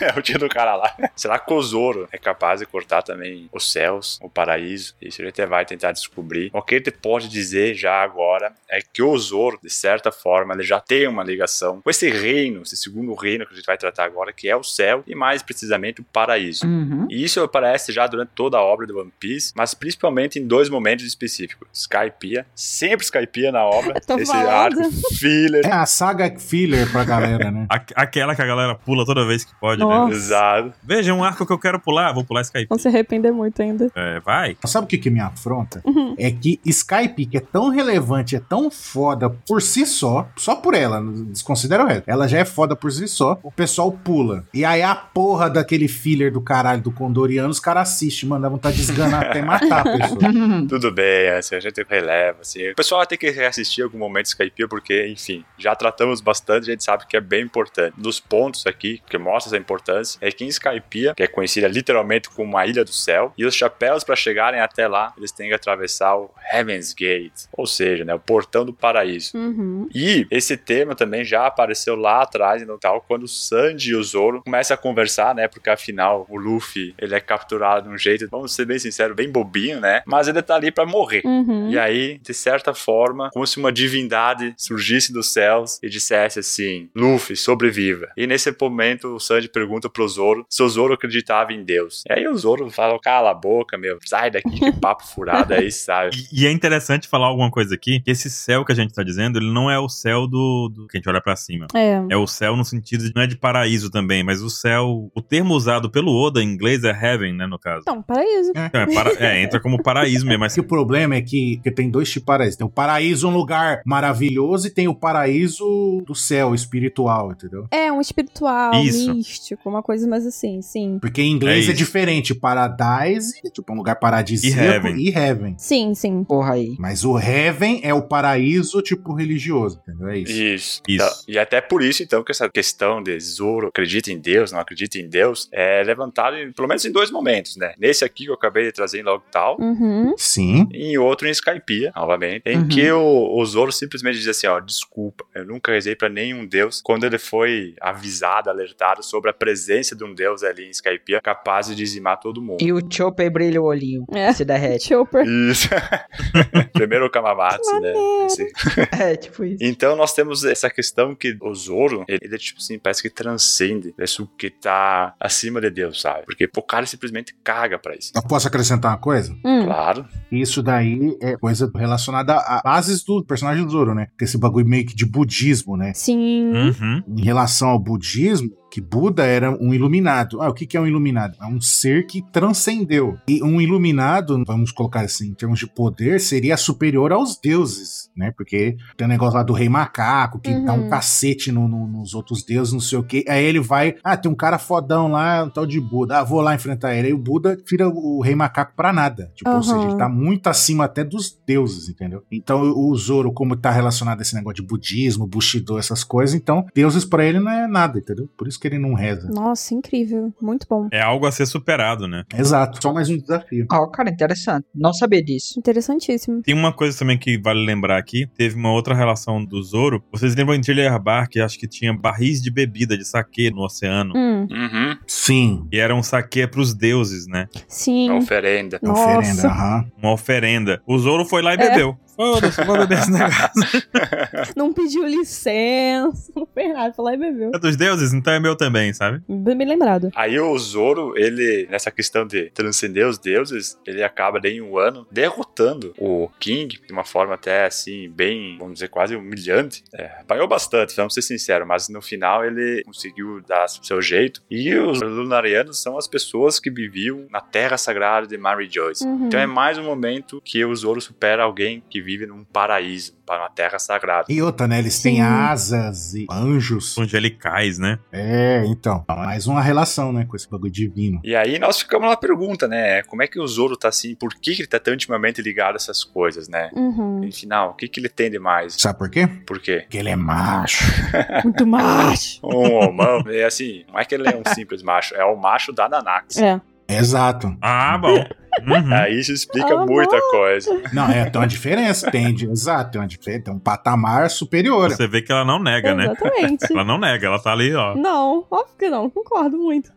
[0.00, 0.92] É o tio do cara lá.
[1.14, 4.94] Será que o Zoro é capaz de cortar também os céus, o paraíso?
[5.00, 6.50] Isso a gente vai tentar descobrir.
[6.52, 10.23] O que ele pode dizer já agora é que o Zoro, de certa forma,
[10.54, 13.76] ele já tem uma ligação com esse reino, esse segundo reino que a gente vai
[13.76, 16.66] tratar agora, que é o céu e mais precisamente o paraíso.
[16.66, 17.06] Uhum.
[17.10, 20.68] E isso aparece já durante toda a obra do One Piece, mas principalmente em dois
[20.68, 21.68] momentos específicos.
[21.72, 24.48] Skypiea, sempre Skypiea na obra, esse falando.
[24.80, 25.66] arco filler.
[25.66, 27.66] É a saga filler pra galera, né?
[27.94, 30.08] Aquela que a galera pula toda vez que pode, Nossa.
[30.08, 30.14] né?
[30.14, 30.72] Exato.
[30.82, 32.68] Veja, um arco que eu quero pular, vou pular Skype.
[32.68, 33.90] Vão se arrepender muito ainda.
[33.94, 34.56] É, vai.
[34.64, 35.82] Sabe o que, que me afronta?
[35.84, 36.14] Uhum.
[36.18, 40.74] É que Skype, que é tão relevante, é tão foda por si só, só por
[40.74, 42.08] ela, desconsidera o resto.
[42.08, 44.44] Ela já é foda por si só, o pessoal pula.
[44.52, 48.48] E aí a porra daquele filler do caralho do Condoriano, os caras assistem, mano, dá
[48.48, 50.20] vontade de esganar até matar a pessoa.
[50.68, 52.70] Tudo bem, assim, a gente releva, assim.
[52.70, 56.72] O pessoal vai ter que reassistir algum momento Skype, porque, enfim, já tratamos bastante, a
[56.72, 57.94] gente sabe que é bem importante.
[57.96, 62.28] Dos pontos aqui, que mostra essa importância, é que em Skypiea, que é conhecida literalmente
[62.30, 65.54] como uma ilha do céu, e os chapéus, para chegarem até lá, eles têm que
[65.54, 69.36] atravessar o Heaven's Gate, ou seja, né, o portão do paraíso.
[69.36, 69.88] Uhum.
[69.94, 74.02] E esse tema também já apareceu lá atrás, no tal, quando o Sanji e o
[74.02, 75.48] Zoro começam a conversar, né?
[75.48, 79.30] Porque afinal o Luffy ele é capturado de um jeito, vamos ser bem sinceros, bem
[79.30, 80.02] bobinho, né?
[80.06, 81.22] Mas ele tá ali pra morrer.
[81.24, 81.70] Uhum.
[81.70, 86.88] E aí, de certa forma, como se uma divindade surgisse dos céus e dissesse assim:
[86.94, 88.08] Luffy, sobreviva.
[88.16, 92.04] E nesse momento, o Sanji pergunta pro Zoro se o Zoro acreditava em Deus.
[92.08, 95.70] E aí o Zoro fala: cala a boca, meu, sai daqui, que papo furado aí,
[95.70, 96.14] sabe?
[96.32, 99.02] E, e é interessante falar alguma coisa aqui, que esse céu que a gente tá
[99.02, 101.66] dizendo, ele não é o céu do, do que a gente olha pra cima.
[101.74, 102.02] É.
[102.10, 105.22] É o céu no sentido de não é de paraíso também, mas o céu, o
[105.22, 107.80] termo usado pelo Oda em inglês é heaven, né, no caso.
[107.82, 108.50] Então, paraíso.
[108.50, 111.88] Então, é, para- é, entra como paraíso mesmo, mas o problema é que, que tem
[111.90, 112.58] dois tipos de paraíso.
[112.58, 117.66] Tem o paraíso, um lugar maravilhoso, e tem o paraíso do céu, espiritual, entendeu?
[117.70, 119.12] É, um espiritual, Isso.
[119.14, 120.98] místico, uma coisa mais assim, sim.
[121.00, 122.34] Porque em inglês É é, diferente.
[122.34, 124.96] Paradise, tipo um lugar paradisíaco, E heaven.
[124.96, 125.54] e heaven.
[125.58, 126.24] Sim, sim.
[126.24, 126.74] Porra aí.
[126.78, 130.08] Mas o heaven é o paraíso, tipo, religioso, entendeu?
[130.08, 130.32] É isso.
[130.32, 130.42] Isso.
[130.44, 130.82] Isso.
[130.88, 134.60] Então, e até por isso, então, que essa questão de Zoro acredita em Deus, não
[134.60, 137.74] acredita em Deus, é levantada em- pelo menos em dois momentos, né?
[137.78, 140.14] Nesse aqui que eu acabei de trazer em Logtal, Uhum.
[140.16, 140.68] Sim.
[140.72, 142.68] e em outro em Skypiea, novamente, em Uhum.
[142.68, 146.80] que o, o Zoro simplesmente diz assim, ó, desculpa, eu nunca rezei pra nenhum Deus,
[146.82, 151.66] quando ele foi avisado, alertado sobre a presença de um Deus ali em Skypiea, capaz
[151.66, 152.58] de dizimar todo mundo.
[152.62, 154.04] E o Chopper brilha o olhinho.
[154.12, 154.32] É.
[154.32, 154.88] Se derrete.
[154.88, 155.24] Chopper.
[155.26, 155.68] Isso.
[156.72, 157.92] Primeiro o Kamamatsu, né?
[158.26, 158.52] Esse-
[159.00, 159.63] É, tipo isso.
[159.66, 163.94] Então nós temos essa questão que o Zoro, ele, ele, tipo assim, parece que transcende
[163.98, 166.24] isso que tá acima de Deus, sabe?
[166.26, 168.12] Porque o cara simplesmente caga pra isso.
[168.14, 169.34] Eu posso acrescentar uma coisa?
[169.44, 169.64] Hum.
[169.64, 170.06] Claro.
[170.30, 174.08] Isso daí é coisa relacionada a bases do personagem do Zoro, né?
[174.18, 175.92] Que esse bagulho meio que de budismo, né?
[175.94, 176.52] Sim.
[176.52, 177.02] Uhum.
[177.16, 180.42] Em relação ao budismo, que Buda era um iluminado.
[180.42, 181.36] Ah, o que, é um iluminado?
[181.40, 183.16] É um ser que transcendeu.
[183.28, 188.32] E um iluminado, vamos colocar assim, em termos de poder, seria superior aos deuses, né?
[188.36, 190.90] Porque tem o negócio lá do rei macaco, que dá um Uhum.
[190.90, 193.24] cacete no- no- nos outros deuses, não sei o quê.
[193.28, 196.18] Aí ele vai, ah, tem um cara fodão lá, um tal de Buda.
[196.18, 197.06] Ah, vou lá enfrentar ele.
[197.08, 199.30] Aí o Buda vira o rei macaco pra nada.
[199.36, 202.24] Tipo, ou seja, ele tá muito acima até dos deuses, entendeu?
[202.28, 206.66] Então o Zoro, como tá relacionado a esse negócio de budismo, Bushido, essas coisas, então
[206.74, 208.28] deuses pra ele não é nada, entendeu?
[208.36, 209.28] Por isso que ele não reza.
[209.28, 210.32] Nossa, incrível.
[210.40, 210.88] Muito bom.
[210.92, 212.24] É algo a ser superado, né?
[212.36, 212.78] Exato.
[212.82, 213.66] Só mais um desafio.
[213.70, 214.66] Ó, cara, interessante.
[214.74, 215.58] Não sabia disso.
[215.58, 216.42] Interessantíssimo.
[216.42, 218.26] Tem uma coisa também que vale lembrar aqui.
[218.36, 220.02] Teve uma outra relação do Zoro.
[220.12, 223.62] Vocês lembram em Thriller Bar que acho que tinha barris de bebida, de saquê no
[223.64, 224.12] oceano?
[224.16, 224.96] Hum, Uhum.
[225.06, 225.66] Sim.
[225.72, 227.46] E era um saquê pros deuses, né?
[227.68, 228.08] sim.
[228.10, 228.78] A oferenda.
[228.82, 229.18] É oferenda.
[229.42, 229.48] Nossa.
[229.48, 229.84] aham.
[230.02, 230.82] Uma oferenda.
[230.86, 231.68] O Zoro foi lá e É.
[231.70, 231.96] bebeu.
[232.16, 233.82] Foda-se, vou beber esse negócio.
[234.56, 237.50] Não pediu licença, não fez nada, foi lá e bebeu.
[237.54, 239.22] É dos deuses, então é meu também, sabe?
[239.28, 240.10] Bem bem lembrado.
[240.14, 245.06] Aí o Zoro, ele, nessa questão de transcender os deuses, ele acaba em um ano
[245.10, 249.82] derrotando o King de uma forma até assim, bem, vamos dizer, quase humilhante.
[249.94, 254.42] É, apanhou bastante, vamos ser sinceros, mas no final ele conseguiu dar o seu jeito.
[254.50, 259.04] E os Lunarianos são as pessoas que viviam na terra sagrada de Mary Joyce.
[259.04, 259.26] Uhum.
[259.26, 263.42] Então é mais um momento que o Zoro supera alguém que vive num paraíso, para
[263.42, 264.26] uma terra sagrada.
[264.28, 264.78] E outra, né?
[264.78, 265.22] Eles têm Sim.
[265.22, 266.96] asas e anjos.
[266.98, 267.98] Angelicais, né?
[268.12, 269.04] É, então.
[269.08, 270.26] Mais uma relação, né?
[270.26, 271.20] Com esse bagulho divino.
[271.24, 273.02] E aí nós ficamos na pergunta, né?
[273.04, 274.14] Como é que o Zoro tá assim?
[274.14, 276.70] Por que, que ele tá tão intimamente ligado a essas coisas, né?
[276.74, 277.24] Uhum.
[277.24, 278.74] E final, o que, que ele tem de mais?
[278.74, 279.26] Sabe por quê?
[279.46, 279.80] Por quê?
[279.80, 280.84] Porque ele é macho.
[281.42, 282.40] Muito macho.
[282.44, 285.72] Um homão, é assim, não é que ele é um simples macho, é o macho
[285.72, 286.36] da Nanax.
[286.36, 286.60] É.
[286.88, 287.56] Exato.
[287.60, 288.24] Ah, bom.
[288.62, 288.94] Uhum.
[288.94, 290.70] Aí isso explica Ah, muita coisa.
[290.92, 292.10] Não, é, tem uma diferença.
[292.10, 293.44] Tem, de- exato, tem uma diferença.
[293.44, 294.90] Tem um patamar superior.
[294.90, 296.04] Você vê que ela não nega, né?
[296.04, 296.66] Exatamente.
[296.70, 297.94] Ela não nega, ela tá ali, ó.
[297.94, 299.08] Não, óbvio que não.
[299.10, 299.90] Concordo muito.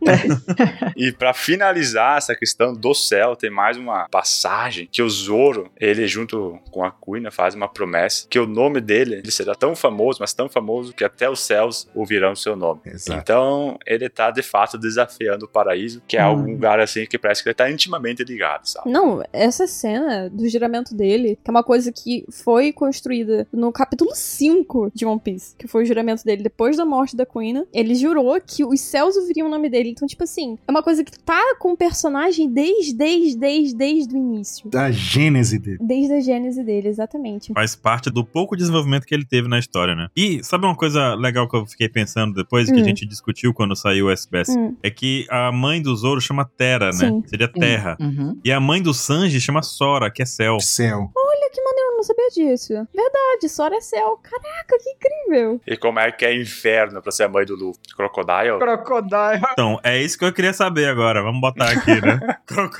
[0.96, 6.06] E pra finalizar essa questão do céu, tem mais uma passagem que o Zoro, ele
[6.06, 10.18] junto com a Kuina faz uma promessa que o nome dele ele será tão famoso,
[10.20, 12.80] mas tão famoso que até os céus ouvirão seu nome.
[12.86, 13.18] Exato.
[13.20, 16.28] Então, ele tá de fato desafiando o paraíso, que é Hum.
[16.28, 18.90] algum lugar assim que parece que ele tá intimamente ligado, sabe?
[18.90, 24.10] Não, essa cena do juramento dele, que é uma coisa que foi construída no capítulo
[24.14, 27.94] 5 de One Piece, que foi o juramento dele depois da morte da Queen, ele
[27.94, 29.90] jurou que os céus ouviriam o nome dele.
[29.90, 34.14] Então, tipo assim, é uma coisa que tá com o personagem desde, desde, desde, desde
[34.14, 34.68] o início.
[34.70, 35.78] Da gênese dele.
[35.80, 37.52] Desde a gênese dele, exatamente.
[37.52, 40.08] Faz parte do pouco desenvolvimento que ele teve na história, né?
[40.16, 42.80] E sabe uma coisa legal que eu fiquei pensando depois, que Hum.
[42.80, 44.48] a gente discutiu quando saiu o SBS?
[44.56, 44.74] Hum.
[44.82, 46.92] É que a mãe do Zoro chama Terra, né?
[46.92, 47.22] Sim.
[47.26, 47.96] Seria Terra.
[48.00, 48.37] Uhum.
[48.44, 50.58] E a mãe do Sanji chama Sora, que é céu.
[50.60, 51.10] Céu.
[51.16, 52.72] Olha que maneiro, eu não sabia disso.
[52.94, 54.18] Verdade, Sora é céu.
[54.22, 55.60] Caraca, que incrível.
[55.66, 57.80] E como é que é inferno pra ser a mãe do Luffy?
[57.96, 58.58] Crocodile?
[58.58, 59.42] Crocodile.
[59.52, 61.22] Então, é isso que eu queria saber agora.
[61.22, 62.20] Vamos botar aqui, né?
[62.46, 62.76] Croco-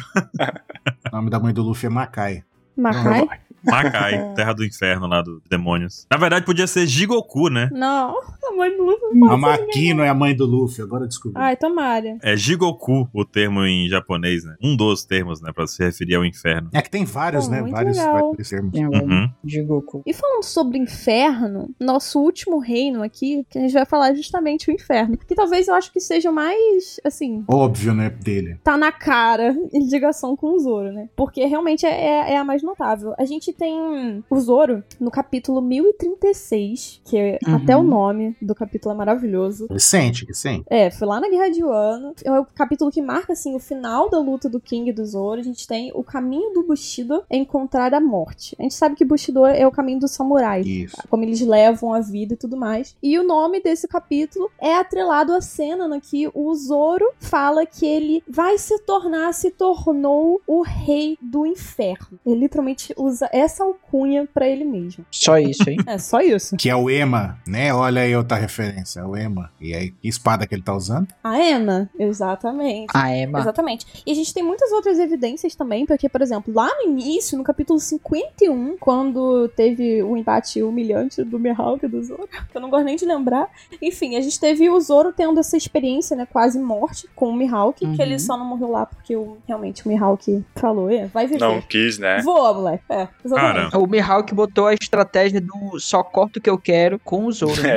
[1.13, 2.43] O nome da mãe do Luffy é Makai.
[2.77, 3.27] Makai?
[3.65, 6.07] Makai, terra do inferno lá dos demônios.
[6.11, 7.69] Na verdade, podia ser Jigoku, né?
[7.73, 8.17] Não,
[8.49, 11.41] a mãe do Luffy A Makino é a mãe do Luffy, agora descobri.
[11.41, 12.17] Ai, tomara.
[12.23, 14.55] É Jigoku o termo em japonês, né?
[14.63, 15.51] Um dos termos, né?
[15.55, 16.71] Pra se referir ao inferno.
[16.73, 17.63] É que tem vários, Pô, né?
[17.63, 18.73] Vários, vários termos.
[18.73, 19.29] Tem um Uhum.
[19.45, 20.03] de Goku.
[20.07, 24.73] E falando sobre inferno, nosso último reino aqui, que a gente vai falar justamente o
[24.75, 25.17] inferno.
[25.17, 28.11] Que talvez eu acho que seja o mais, assim, Óbvio, né?
[28.11, 28.59] Dele.
[28.65, 31.09] tá na cara em ligação com o Zoro, né?
[31.17, 33.15] Porque realmente é, é- é a mais notável.
[33.19, 37.55] A gente tem o Zoro no capítulo 1036, que é Uhum.
[37.57, 39.67] até o nome do capítulo é maravilhoso.
[39.71, 40.65] Recente, recente.
[40.69, 42.13] É, foi lá na Guerra de Wano.
[42.25, 45.41] É o capítulo que marca, assim, o final da luta do King e do Zoro.
[45.41, 48.57] A gente tem o caminho do Bushido é encontrar a morte.
[48.59, 50.63] A gente sabe que Bushido é o caminho do samurai.
[50.63, 50.97] Isso.
[51.09, 52.97] Como eles levam a vida e tudo mais.
[53.03, 57.87] E o nome desse capítulo é atrelado à cena no que o Zoro fala que
[57.87, 62.19] ele vai se tornar, se tornou o rei do inferno.
[62.27, 65.05] Ele literalmente usa essa alcunha pra ele mesmo.
[65.11, 65.79] Só isso, hein?
[65.87, 66.57] É só isso.
[66.57, 67.73] Que é o Ema, né?
[67.73, 69.51] Olha aí outra referência, é o Ema.
[69.61, 71.09] E aí, que espada que ele tá usando?
[71.25, 72.87] A Emma, exatamente.
[72.95, 73.41] A Emma.
[73.41, 73.87] Exatamente.
[74.07, 77.43] E a gente tem muitas outras evidências também, porque, por exemplo, lá no início, no
[77.45, 82.71] capítulo 51, quando teve o embate humilhante do Mihawk e do Zoro, que eu não
[82.71, 83.49] gosto nem de lembrar.
[83.83, 87.85] Enfim, a gente teve o Zoro tendo essa experiência, né, quase morte com o Mihawk,
[87.85, 87.95] Uhum.
[87.97, 91.41] que ele só não morreu lá porque o, realmente o Mihawk falou, é, vai viver.
[91.41, 92.21] Não quis, né?
[92.23, 92.85] Voa, moleque.
[92.89, 93.71] É, exatamente.
[93.71, 97.33] Cara, O Mihawk botou a estratégia do só corto o que eu quero com o
[97.33, 97.61] Zoro.
[97.63, 97.69] né?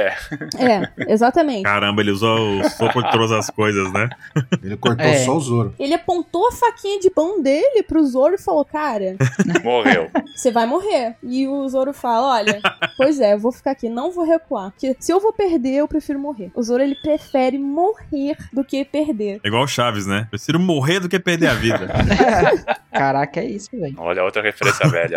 [0.58, 0.72] É.
[0.72, 1.64] É, exatamente.
[1.64, 4.10] caramba, ele usou o soco de todas as coisas, né?
[4.64, 5.26] Ele cortou É.
[5.26, 5.74] só o Zoro.
[5.80, 9.16] Ele apontou a faquinha de pão dele pro Zoro e falou, cara,
[9.64, 10.10] Morreu.
[10.36, 11.16] você vai morrer.
[11.24, 12.62] E o Zoro fala, olha,
[12.98, 14.72] pois é, eu vou ficar aqui, não vou recuar.
[14.72, 16.52] Porque se eu vou perder, eu prefiro morrer.
[16.56, 19.40] O Zoro, ele prefere morrer do que perder.
[19.44, 20.28] É igual o Chaves, né?
[20.30, 21.88] Prefiro morrer do que perder a vida.
[22.92, 23.96] Caraca, é isso, velho.
[23.98, 25.16] Olha, outra referência velha.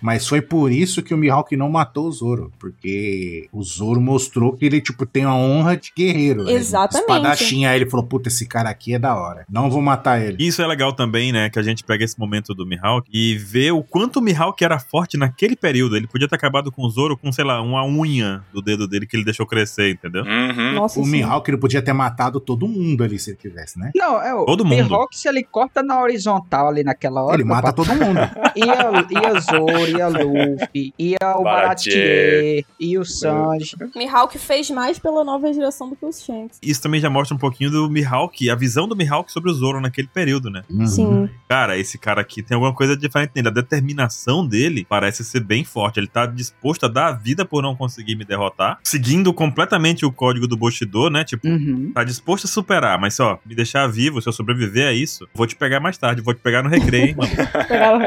[0.00, 2.52] Mas foi por isso que o Mihawk não matou o Zoro.
[2.58, 6.44] Porque o Zoro mostrou que ele, tipo, tem a honra de guerreiro.
[6.44, 6.52] né?
[6.52, 7.00] Exatamente.
[7.08, 9.44] Espadachim, aí ele falou, puta, esse cara aqui é da hora.
[9.50, 10.36] Não vou matar ele.
[10.38, 11.48] Isso é legal também, né?
[11.50, 14.78] Que a gente pega esse momento do Mihawk e vê o quanto o Mihawk era
[14.78, 15.96] forte naquele período.
[15.96, 19.06] Ele podia ter acabado com o Zoro com, sei lá, uma unha do dedo dele
[19.06, 20.22] que ele deixou crescer, entendeu?
[20.24, 20.72] Uhum.
[20.74, 21.10] Nossa, O sim.
[21.10, 23.90] Mihawk, ele podia ter matado todo mundo ali se ele quisesse, né?
[23.94, 24.88] Não, é o Todo mundo.
[24.88, 27.34] Rock, se ele corta na horizontal ali naquela hora.
[27.36, 28.18] Ele mata papai, todo mundo.
[28.56, 33.76] Ia, ia Zoro, ia Luffy, ia o Baratier, ia o Sanji.
[33.94, 36.58] Mihawk fez mais pela nova geração do que os Shanks.
[36.62, 39.80] Isso também já mostra um pouquinho do Mihawk, a visão do Mihawk sobre o Zoro
[39.80, 40.62] naquele período, né?
[40.70, 40.86] Uhum.
[40.86, 41.30] Sim.
[41.48, 43.48] Cara, esse cara aqui tem alguma coisa diferente nele.
[43.48, 45.98] A determinação dele parece ser bem forte.
[46.00, 48.78] Ele tá disposto a dar a vida por não conseguir me derrotar.
[48.84, 51.24] Seguindo completamente o código do Bushido, né?
[51.24, 51.92] Tipo, Uhum.
[51.94, 52.98] tá disposto a superar.
[53.00, 56.20] Mas só, me deixar vivo, se eu sobreviver a isso, vou te pegar mais tarde.
[56.22, 57.30] Vou te pegar no recreio, hein, mano.
[57.68, 58.00] Pegaram,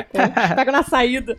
[0.55, 1.35] pega na saída.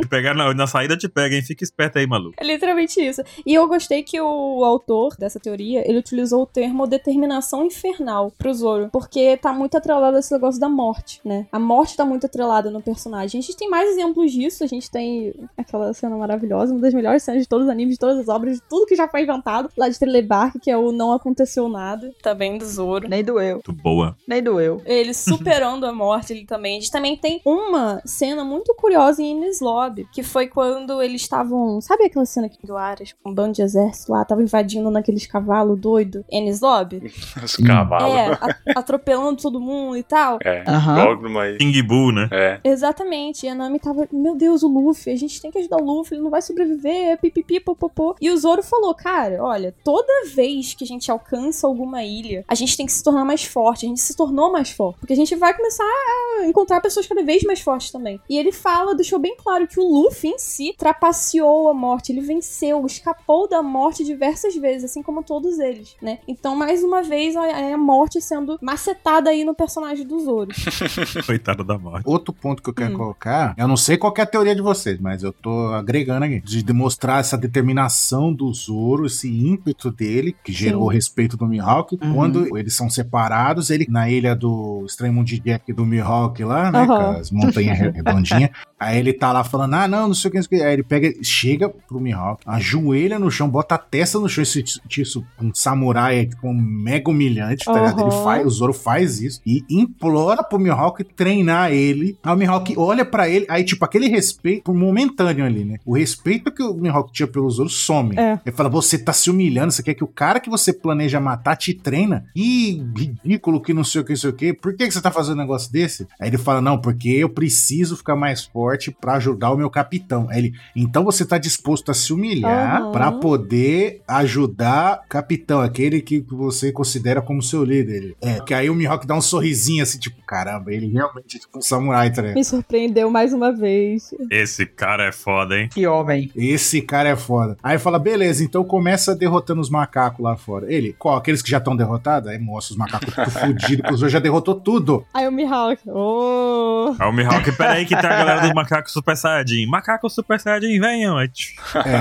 [0.00, 1.42] Te pegar na, na saída, te pega, hein?
[1.42, 2.34] Fica esperto aí, maluco.
[2.38, 3.22] É literalmente isso.
[3.44, 8.52] E eu gostei que o autor dessa teoria, ele utilizou o termo determinação infernal pro
[8.52, 11.46] Zoro, porque tá muito atrelado a esse negócio da morte, né?
[11.52, 13.38] A morte tá muito atrelada no personagem.
[13.38, 17.22] A gente tem mais exemplos disso, a gente tem aquela cena maravilhosa, uma das melhores
[17.22, 19.70] cenas de todos os animes, de todas as obras, de tudo que já foi inventado,
[19.76, 23.08] lá de Telebark, que é o Não Aconteceu Nada, também do Zoro.
[23.08, 24.16] Nem doeu, Muito boa.
[24.26, 24.80] nem doeu.
[24.84, 26.78] Ele superando a morte, ele também.
[26.78, 31.22] A gente também tem uma cena muito curiosa em Ines Lobby, que foi quando eles
[31.22, 31.80] estavam.
[31.80, 35.26] Sabe aquela cena que do Aras, com um bando de exército lá, tava invadindo naqueles
[35.26, 36.24] cavalos doido?
[36.30, 37.12] Ines Lobby?
[37.42, 38.14] Os cavalos.
[38.14, 40.38] É, a- atropelando todo mundo e tal.
[40.44, 40.64] É.
[40.64, 41.56] Dogma aí.
[41.58, 42.28] King Boo, né?
[42.32, 42.60] É.
[42.64, 43.46] Exatamente.
[43.46, 46.14] E a Nami tava, meu Deus, o Luffy, a gente tem que ajudar o Luffy,
[46.16, 48.16] ele não vai sobreviver, pipipi, popopô.
[48.20, 52.54] E o Zoro falou, cara, olha, toda vez que a gente alcança alguma ilha, a
[52.54, 54.98] gente tem que se tornar mais forte, a gente se tornou mais forte.
[54.98, 58.20] Porque a gente vai começar a encontrar pessoas cada vez mais fortes também.
[58.28, 62.20] E ele fala, deixou bem claro que o Luffy em si trapaceou a morte, ele
[62.20, 64.29] venceu, escapou da morte diversas
[64.60, 66.18] vezes, assim como todos eles, né?
[66.28, 70.50] Então, mais uma vez, a, a morte sendo macetada aí no personagem do Zoro.
[71.26, 72.02] Coitado da morte.
[72.06, 72.98] Outro ponto que eu quero Hum.
[72.98, 76.24] colocar, eu não sei qual que é a teoria de vocês, mas eu tô agregando
[76.24, 81.46] aqui, de demonstrar essa determinação do Zoro, esse ímpeto dele, que gerou o respeito do
[81.46, 81.98] Mihawk.
[82.02, 82.14] Uhum.
[82.14, 86.80] Quando eles são separados, ele na ilha do Extremo de Jack do Mihawk lá, né,
[86.80, 86.86] Aham.
[87.14, 90.38] com as montanhas redondinhas, aí ele tá lá falando, ah, não, não sei o que,
[90.38, 90.66] não sei o que.
[90.66, 94.64] Aí ele pega, chega pro Mihawk, ajoelha no chão, bota a testa no chão, esse
[94.98, 98.00] isso, um samurai, tipo, um mega humilhante, tá ligado?
[98.00, 102.16] Ele faz, o Zoro faz isso e implora pro Mihawk treinar ele.
[102.22, 105.78] Aí o Mihawk olha pra ele, aí, tipo, aquele respeito momentâneo ali, né?
[105.84, 108.16] O respeito que o Mihawk tinha pelo Zoro some.
[108.16, 108.38] É.
[108.44, 111.56] Ele fala: você tá se humilhando, você quer que o cara que você planeja matar
[111.56, 112.24] te treina?
[112.34, 114.52] Ih, ridículo que não sei o que, não sei o que.
[114.52, 116.06] Por que, que você tá fazendo um negócio desse?
[116.20, 120.28] Aí ele fala: não, porque eu preciso ficar mais forte pra ajudar o meu capitão.
[120.30, 122.92] Aí ele, então você tá disposto a se humilhar Aham.
[122.92, 128.14] pra poder ajudar o capitão, aquele que você considera como seu líder.
[128.20, 131.58] É, que aí o Mihawk dá um sorrisinho assim, tipo, caramba, ele realmente é tipo
[131.58, 132.36] um samurai, tá ligado?
[132.36, 134.14] Me surpreendeu mais uma vez.
[134.30, 135.68] Esse cara é foda, hein?
[135.68, 136.30] Que homem.
[136.34, 137.56] Esse cara é foda.
[137.62, 140.72] Aí fala, beleza, então começa derrotando os macacos lá fora.
[140.72, 141.16] Ele, qual?
[141.16, 142.28] Aqueles que já estão derrotados?
[142.28, 145.04] Aí mostra os macacos tudo fudidos, que o Zoro já derrotou tudo.
[145.14, 146.94] Aí o Mihawk, oh.
[146.98, 149.66] Aí o Mihawk, peraí que tá a galera do Macaco Super Saiyajin.
[149.66, 151.20] Macaco Super Saiyajin, venham.
[151.20, 151.28] É,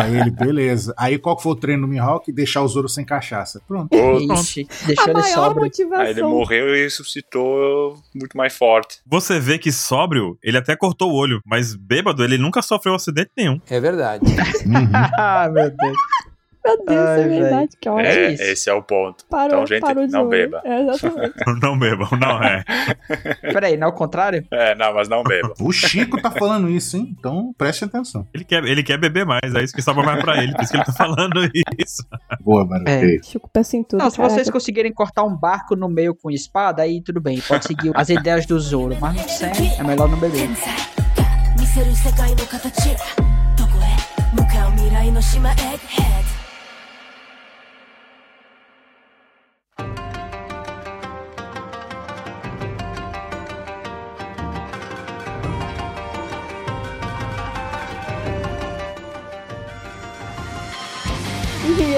[0.10, 0.94] ele, beleza.
[0.98, 1.99] Aí qual que foi o treino do Mihawk?
[2.32, 3.62] Deixar o Zoro sem cachaça.
[3.68, 3.90] Pronto.
[3.96, 5.64] Ixi, deixou A ele maior sóbrio.
[5.64, 6.06] motivação.
[6.06, 9.00] Aí ele morreu e ressuscitou muito mais forte.
[9.06, 13.32] Você vê que sóbrio, ele até cortou o olho, mas bêbado, ele nunca sofreu acidente
[13.38, 13.60] nenhum.
[13.70, 14.24] É verdade.
[14.26, 14.90] Uhum.
[15.18, 15.98] Ah, meu Deus.
[16.65, 18.09] Meu Deus, Ai, é verdade, que ótimo.
[18.09, 18.43] É, isso.
[18.43, 19.27] esse é o ponto.
[19.27, 20.31] Parou, então, gente, parou de não zoar.
[20.31, 20.63] beba.
[20.65, 21.35] É, exatamente.
[21.61, 22.65] Não bebam, não é.
[23.53, 24.47] Peraí, não é o contrário?
[24.51, 25.53] É, não, mas não beba.
[25.61, 27.15] O Chico tá falando isso, hein?
[27.19, 28.27] Então preste atenção.
[28.33, 30.73] Ele quer, ele quer beber mais, é isso que sobra mais pra ele, por isso
[30.73, 31.39] que ele tá falando
[31.79, 32.03] isso.
[32.41, 32.85] Boa, mano.
[32.89, 33.23] É.
[33.23, 34.01] Chico pensa em tudo.
[34.01, 34.35] Não, se caraca.
[34.35, 38.09] vocês conseguirem cortar um barco no meio com espada, aí tudo bem, pode seguir as
[38.09, 38.97] ideias do Zoro.
[38.99, 40.45] Mas não sem, é melhor não beber.
[40.45, 40.75] 天才
[41.59, 42.91] 見せる世界の形
[43.57, 46.28] どこへ向かう未来の島エッグヘッド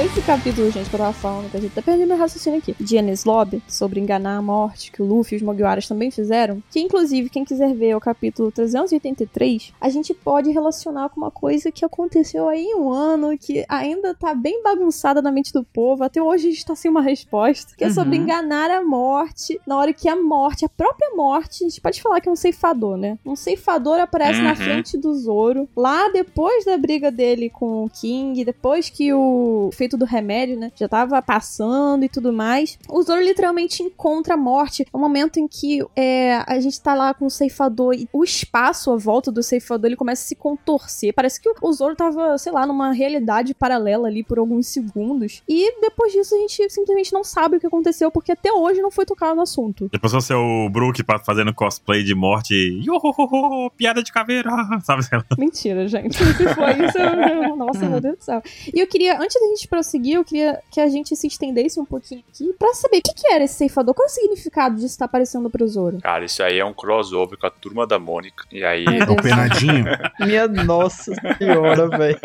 [0.03, 2.75] esse capítulo, gente, que eu tava falando, que a gente tá perdendo meu raciocínio aqui,
[2.79, 6.61] de Enies Lobby, sobre enganar a morte, que o Luffy e os Mugiwaras também fizeram,
[6.71, 11.71] que inclusive, quem quiser ver o capítulo 383, a gente pode relacionar com uma coisa
[11.71, 16.03] que aconteceu aí em um ano, que ainda tá bem bagunçada na mente do povo,
[16.03, 18.23] até hoje a gente tá sem uma resposta, que é sobre Uhum.
[18.23, 22.19] enganar a morte, na hora que a morte, a própria morte, a gente pode falar
[22.21, 23.19] que é um ceifador, né?
[23.25, 24.55] Um ceifador aparece na Uhum.
[24.55, 29.97] frente do Zoro, lá depois da briga dele com o King, depois que o feito
[29.97, 34.83] do remédio, né, já tava passando e tudo mais, o Zoro literalmente encontra a morte.
[34.83, 38.23] É um momento em que é, a gente tá lá com o ceifador e o
[38.23, 41.13] espaço à volta do ceifador ele começa a se contorcer.
[41.13, 45.41] Parece que o Zoro tava, sei lá, numa realidade paralela ali por alguns segundos.
[45.47, 48.91] E depois disso a gente simplesmente não sabe o que aconteceu, porque até hoje não
[48.91, 49.89] foi tocado no assunto.
[49.91, 52.53] Depois você é o Brook fazendo cosplay de morte.
[52.85, 54.49] Yohohoho, piada de caveira,
[54.83, 55.01] sabe?
[55.37, 56.17] Mentira, gente.
[56.21, 57.55] Se foi isso, eu...
[57.55, 58.41] nossa, meu Deus do céu.
[58.73, 61.85] E eu queria, antes da gente prosseguir, eu queria que a gente se estendesse um
[61.85, 64.87] pouquinho aqui pra saber o que, que era esse ceifador, qual é o significado disso
[64.87, 65.97] estar aparecendo pro Zoro.
[66.01, 68.45] Cara, isso aí é um crossover com a turma da Mônica.
[68.51, 69.85] E aí É o penadinho.
[70.21, 72.19] Minha nossa senhora, velho.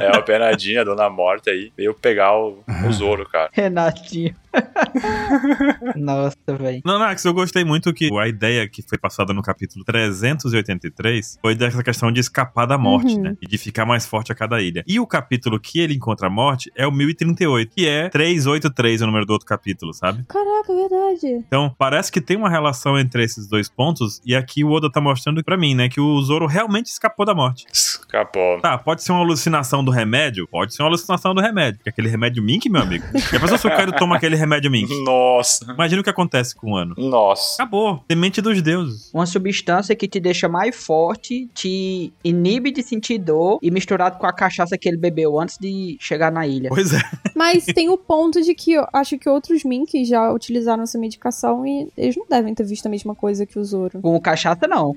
[0.00, 3.50] é a penadinha, a dona morta aí, veio pegar o, o Zoro, cara.
[3.52, 4.34] Renatinho.
[5.96, 6.80] nossa, velho.
[6.84, 11.54] Não, Nax, eu gostei muito que a ideia que foi passada no capítulo 383 foi
[11.54, 13.22] dessa questão de escapar da morte, Uhum.
[13.22, 13.36] né?
[13.40, 14.84] E de ficar mais forte a cada ilha.
[14.86, 19.06] E o capítulo que ele encontra a morte é o 1038, que é 383, o
[19.06, 20.24] número do outro capítulo, sabe?
[20.28, 21.44] Caraca, é verdade.
[21.46, 25.00] Então, parece que tem uma relação entre esses dois pontos, e aqui o Oda tá
[25.00, 27.66] mostrando pra mim, né, que o Zoro realmente escapou da morte.
[27.72, 28.60] Escapou.
[28.60, 30.46] Tá, pode ser uma alucinação do remédio?
[30.48, 31.78] Pode ser uma alucinação do remédio.
[31.78, 33.04] Porque aquele remédio Mink, meu amigo.
[33.32, 34.92] E a pessoa se o cara toma aquele remédio Mink.
[35.04, 35.72] Nossa.
[35.72, 36.94] Imagina o que acontece com o ano.
[36.96, 37.62] Nossa.
[37.62, 38.02] Acabou.
[38.10, 39.10] Semente dos deuses.
[39.12, 44.26] Uma substância que te deixa mais forte, te inibe de sentir dor e misturado com
[44.26, 46.70] a cachaça que ele bebeu antes de chegar na ilha.
[46.70, 47.00] Pois é.
[47.36, 51.66] Mas tem o ponto de que eu acho que outros Minks já utilizaram essa medicação
[51.66, 54.00] e eles não devem ter visto a mesma coisa que o Zoro.
[54.00, 54.94] Com cachaça, não.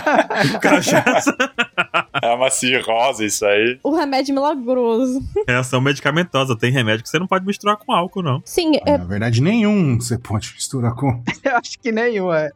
[0.60, 1.36] Cachaça.
[2.20, 3.78] É uma cirrose isso aí.
[3.82, 5.22] O remédio milagroso.
[5.48, 6.56] Reação medicamentosa.
[6.56, 8.42] Tem remédio que você não pode misturar com álcool, não.
[8.44, 11.22] Sim, é, Na verdade, nenhum você pode misturar com.
[11.42, 12.50] Eu acho que nenhum, é.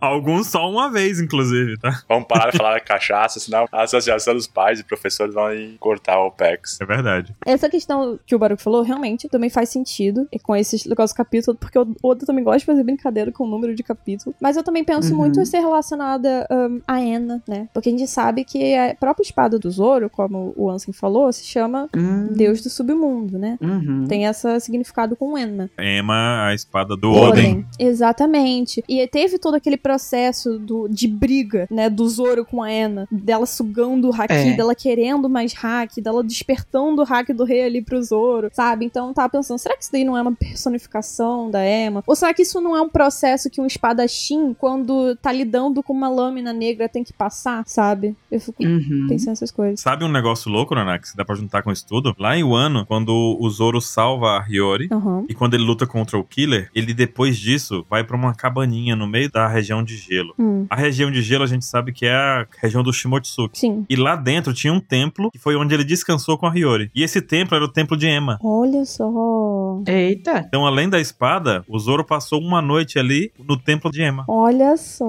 [0.00, 2.02] Alguns só uma vez, inclusive, tá?
[2.08, 5.44] Vamos parar de falar cachaça, senão a Associação dos Pais e Professores vão
[5.78, 6.80] cortar o PEX.
[6.80, 7.34] É verdade.
[7.44, 11.16] Essa questão que o Baruch falou realmente também faz sentido e com esses negócios de
[11.16, 14.34] capítulo, porque o Oda também gosta de fazer brincadeira com o número de capítulo.
[14.40, 15.18] Mas eu também penso Uhum.
[15.18, 17.68] muito em ser relacionada hum, a Ena, né?
[17.74, 21.44] Porque a gente sabe que a própria espada do Zoro, como o Ansem falou, se
[21.44, 23.56] chama Hum, Deus do Submundo, né?
[23.60, 24.04] Uhum.
[24.06, 25.70] Tem esse significado com Enma.
[25.78, 27.64] Emma, a espada do Oden.
[27.78, 28.82] Exatamente.
[28.88, 33.46] E teve todo aquele processo do, de briga, né, do Zoro com a Ena, dela
[33.46, 34.56] sugando o haki, É.
[34.56, 38.84] dela querendo mais haki, dela despertando o haki do rei ali pro Zoro, sabe?
[38.84, 42.02] Então eu tava pensando, será que isso daí não é uma personificação da Emma?
[42.06, 45.92] Ou será que isso não é um processo que um espadachim, quando tá lidando com
[45.92, 48.16] uma lâmina negra, tem que passar, sabe?
[48.30, 49.06] Eu fico Uhum.
[49.08, 49.80] pensando nessas coisas.
[49.80, 52.14] Sabe um negócio louco, Nanax, que dá pra juntar com isso tudo?
[52.18, 55.24] Lá em Wano, quando o Zoro salva a Hiyori, Aham.
[55.28, 59.06] e quando ele luta contra o Killer, ele depois disso vai pra uma cabaninha no
[59.06, 60.34] meio da região de gelo.
[60.38, 63.58] Hum, A região de gelo a gente sabe que é a região do Shimotsuki.
[63.58, 63.84] sim.
[63.88, 66.90] E lá dentro tinha um templo que foi onde ele descansou com a Hiyori.
[66.94, 68.38] E esse templo era o templo de Emma.
[68.42, 69.80] Olha só.
[69.86, 70.44] Eita.
[70.46, 74.76] Então, além da espada, o Zoro passou uma noite ali no templo de Emma Olha
[74.76, 75.04] só.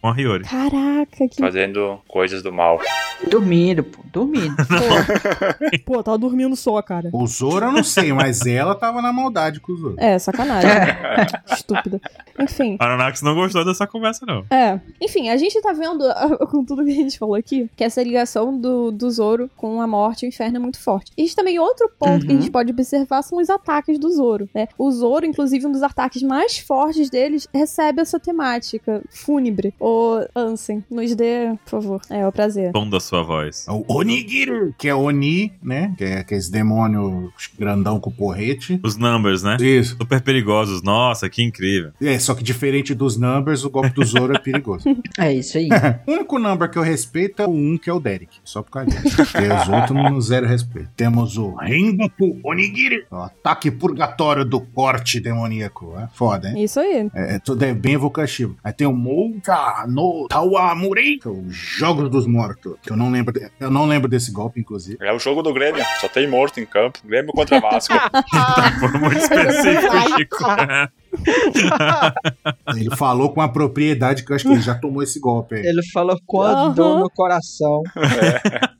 [0.00, 0.44] com a Hiyori.
[0.44, 1.40] Caraca, que.
[1.40, 2.79] Fazendo coisas do mal.
[3.28, 4.00] Dormindo, pô.
[4.12, 4.56] Dormindo.
[5.86, 7.10] Pô, pô tava dormindo só, cara.
[7.12, 9.94] O Zoro eu não sei, mas ela tava na maldade com o Zoro.
[9.98, 10.68] É, sacanagem.
[11.52, 12.00] Estúpida.
[12.38, 12.76] Enfim.
[12.80, 14.44] A Nanax não gostou dessa conversa, não.
[14.50, 14.80] É.
[15.00, 16.04] Enfim, a gente tá vendo,
[16.50, 19.86] com tudo que a gente falou aqui, que essa ligação do, do Zoro com a
[19.86, 21.12] morte e o inferno é muito forte.
[21.16, 22.40] E também outro ponto que a Uhum.
[22.40, 24.66] gente pode observar são os ataques do Zoro, né?
[24.76, 29.72] O Zoro, inclusive, um dos ataques mais fortes deles, recebe essa temática fúnebre.
[29.78, 32.00] Ô, Ansem, nos dê, por favor.
[32.10, 32.69] É, é o prazer.
[32.72, 33.66] Tom da sua voz.
[33.68, 35.94] É o Onigiri, que é Oni, né?
[35.96, 38.80] Que é aqueles demônio grandão com porrete.
[38.82, 39.56] Os numbers, né?
[39.60, 39.96] Isso.
[39.96, 40.82] Super perigosos.
[40.82, 41.92] Nossa, que incrível.
[42.00, 44.84] É, só que diferente dos numbers, o golpe do Zoro é perigoso.
[45.18, 45.68] É isso aí.
[46.06, 48.38] o único number que eu respeito é o 1, que é o Derek.
[48.44, 49.16] Só por causa disso.
[49.16, 50.90] Porque os outros não zero respeito.
[50.96, 53.04] Temos o Rengoku Onigiri.
[53.10, 55.94] O ataque purgatório do corte demoníaco.
[55.98, 56.62] É foda, hein?
[56.62, 57.10] Isso aí.
[57.14, 58.56] É, é tudo é bem evocativo.
[58.62, 62.59] Aí tem o Mouka no Tawamuri, que é o Jogos dos Mortos.
[62.82, 64.98] Que eu não lembro, de- eu não lembro desse golpe, inclusive.
[65.00, 66.98] É o jogo do Grêmio, só tem morto em campo.
[67.04, 67.94] Grêmio contra Vasco.
[68.80, 70.38] Foi muito específico, Chico.
[72.74, 75.62] Ele falou com a propriedade que eu acho que ele já tomou esse golpe aí.
[75.66, 76.72] Ele falou com a Aham.
[76.74, 77.82] dor no coração.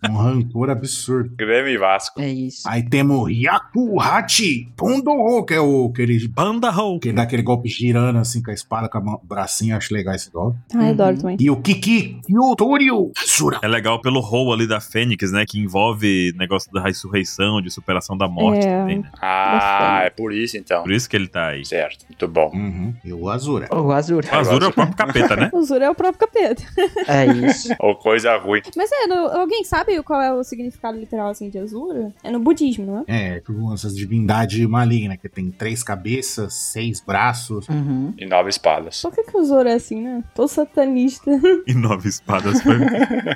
[0.08, 1.30] Um rancor absurdo.
[1.36, 2.20] Grêmio e Vasco.
[2.20, 2.62] É isso.
[2.68, 6.70] Aí temos o Yaku Hachi Pondo, que é o aquele Banda
[7.00, 10.14] que dá aquele golpe girando assim com a espada, com a mão- bracinho, acho legal
[10.14, 10.58] esse golpe.
[10.74, 10.90] Ai, Uhum.
[10.90, 11.36] adoro também.
[11.40, 13.58] E o Kiki Yotoryu Sura.
[13.62, 15.44] É legal pelo role ali da Fênix, né?
[15.46, 18.78] Que envolve negócio da ressurreição, de superação da morte É.
[18.78, 19.10] também, né?
[19.20, 20.82] Ah, é por isso então.
[20.82, 21.64] Por isso que ele tá aí.
[21.64, 22.50] Certo, muito bom.
[22.52, 22.94] Uhum.
[23.04, 23.68] E o Azura.
[23.74, 24.28] O Azura.
[24.30, 25.50] O Azura é o próprio capeta, né?
[25.60, 26.62] O Zura é o próprio capeta.
[27.08, 27.68] É isso.
[27.80, 28.60] Ou coisa ruim.
[28.76, 32.12] Mas é, no- alguém sabe qual é o significado literal assim de Azura?
[32.22, 33.36] É no budismo, não é?
[33.36, 37.68] É, tipo essas divindades malignas, que tem três cabeças, seis braços.
[37.68, 38.12] Uhum.
[38.18, 39.02] E nove espadas.
[39.02, 40.22] Por que, que o Zoro é assim, né?
[40.34, 41.30] Todo satanista.
[41.66, 42.60] E nove espadas.
[42.62, 42.74] Foi...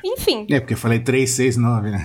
[0.03, 0.47] Enfim.
[0.51, 2.05] É, porque eu falei três, seis, nove, né?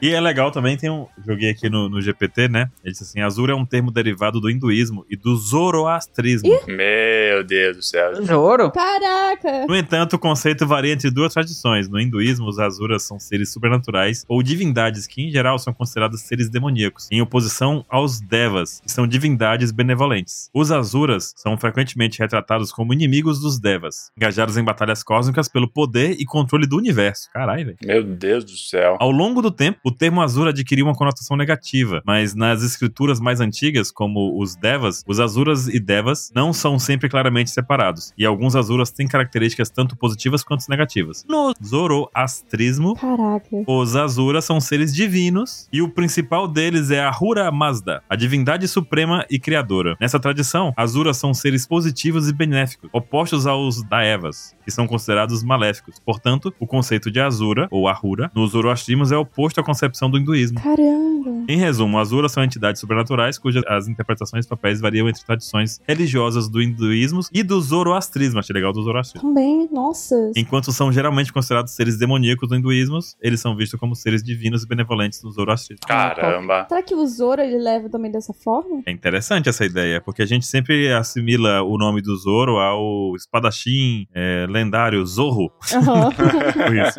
[0.00, 1.06] e é legal também, tem um.
[1.24, 2.70] Joguei aqui no, no GPT, né?
[2.84, 5.36] Ele disse assim: Azura é um termo derivado do hinduísmo e do
[5.72, 6.48] zoroastrismo.
[6.66, 8.24] Meu Deus do céu.
[8.24, 8.70] Zoro?
[8.70, 9.66] Caraca!
[9.66, 11.88] No entanto, o conceito varia entre duas tradições.
[11.88, 16.50] No hinduísmo, os Azuras são seres supernaturais ou divindades que, em geral, são considerados seres
[16.50, 20.50] demoníacos, em oposição aos Devas, que são divindades benevolentes.
[20.52, 26.16] Os Azuras são frequentemente retratados como inimigos dos Devas, engajados em batalhas cósmicas pelo poder
[26.18, 27.30] e controle do universo.
[27.32, 27.78] Caralho, velho.
[27.82, 28.96] Meu Deus do céu.
[29.00, 33.40] Ao longo do tempo, o termo Azura adquiriu uma conotação negativa, mas nas escrituras mais
[33.40, 35.20] antigas, como os Devas, os
[35.68, 40.68] E Devas não são sempre claramente separados, e alguns Azuras têm características tanto positivas quanto
[40.68, 41.24] negativas.
[41.28, 43.64] No Zoroastrismo, Caraca.
[43.66, 48.66] os Azuras são seres divinos e o principal deles é a Hura Mazda, a divindade
[48.68, 49.96] suprema e criadora.
[50.00, 55.98] Nessa tradição, Azuras são seres positivos e benéficos, opostos aos Daevas, que são considerados maléficos.
[56.04, 60.60] Portanto, o conceito de Azura, ou Ahura, nos Zoroastrismos é oposto à concepção do hinduísmo.
[60.60, 61.44] Caramba.
[61.48, 66.48] Em resumo, Azuras são entidades sobrenaturais cujas as interpretações e papéis variam entre tradições religiosas
[66.48, 68.40] do hinduísmo e do zoroastrismo.
[68.40, 69.28] Achei legal do zoroastrismo.
[69.28, 70.32] Também, nossa.
[70.34, 74.66] Enquanto são geralmente considerados seres demoníacos no hinduísmo, eles são vistos como seres divinos e
[74.66, 75.86] benevolentes no zoroastrismo.
[75.86, 76.66] Caramba.
[76.68, 78.82] Será que o Zoro ele leva também dessa forma?
[78.86, 84.06] É interessante essa ideia, porque a gente sempre assimila o nome do Zoro ao espadachim
[84.14, 85.52] é, lendário Zorro.
[85.62, 86.98] Por isso.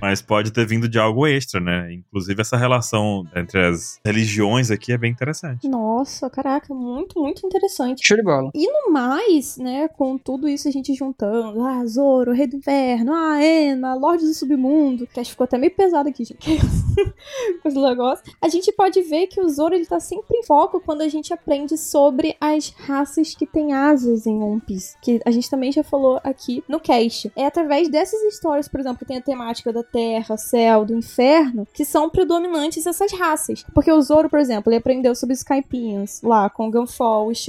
[0.00, 1.92] Mas pode ter vindo de algo extra, né?
[1.92, 5.68] Inclusive essa relação entre as religiões aqui é bem interessante.
[5.68, 7.71] Nossa, caraca, muito, muito interessante.
[8.02, 8.50] Show de bola.
[8.54, 13.12] E no mais, né, com tudo isso a gente juntando, ah, Zoro, Rei do Inferno,
[13.12, 16.38] ah, Ena, Lorde do Submundo, que acho que ficou até meio pesado aqui, gente,
[17.62, 20.80] com esse negócio, a gente pode ver que o Zoro, ele tá sempre em foco
[20.80, 25.30] quando a gente aprende sobre as raças que têm asas em One Piece, que a
[25.30, 27.30] gente também já falou aqui no cast.
[27.36, 31.66] É através dessas histórias, por exemplo, que tem a temática da Terra, Céu, do Inferno,
[31.72, 33.64] que são predominantes essas raças.
[33.74, 37.42] Porque o Zoro, por exemplo, ele aprendeu sobre os Skypians, lá, com o Gunfall, os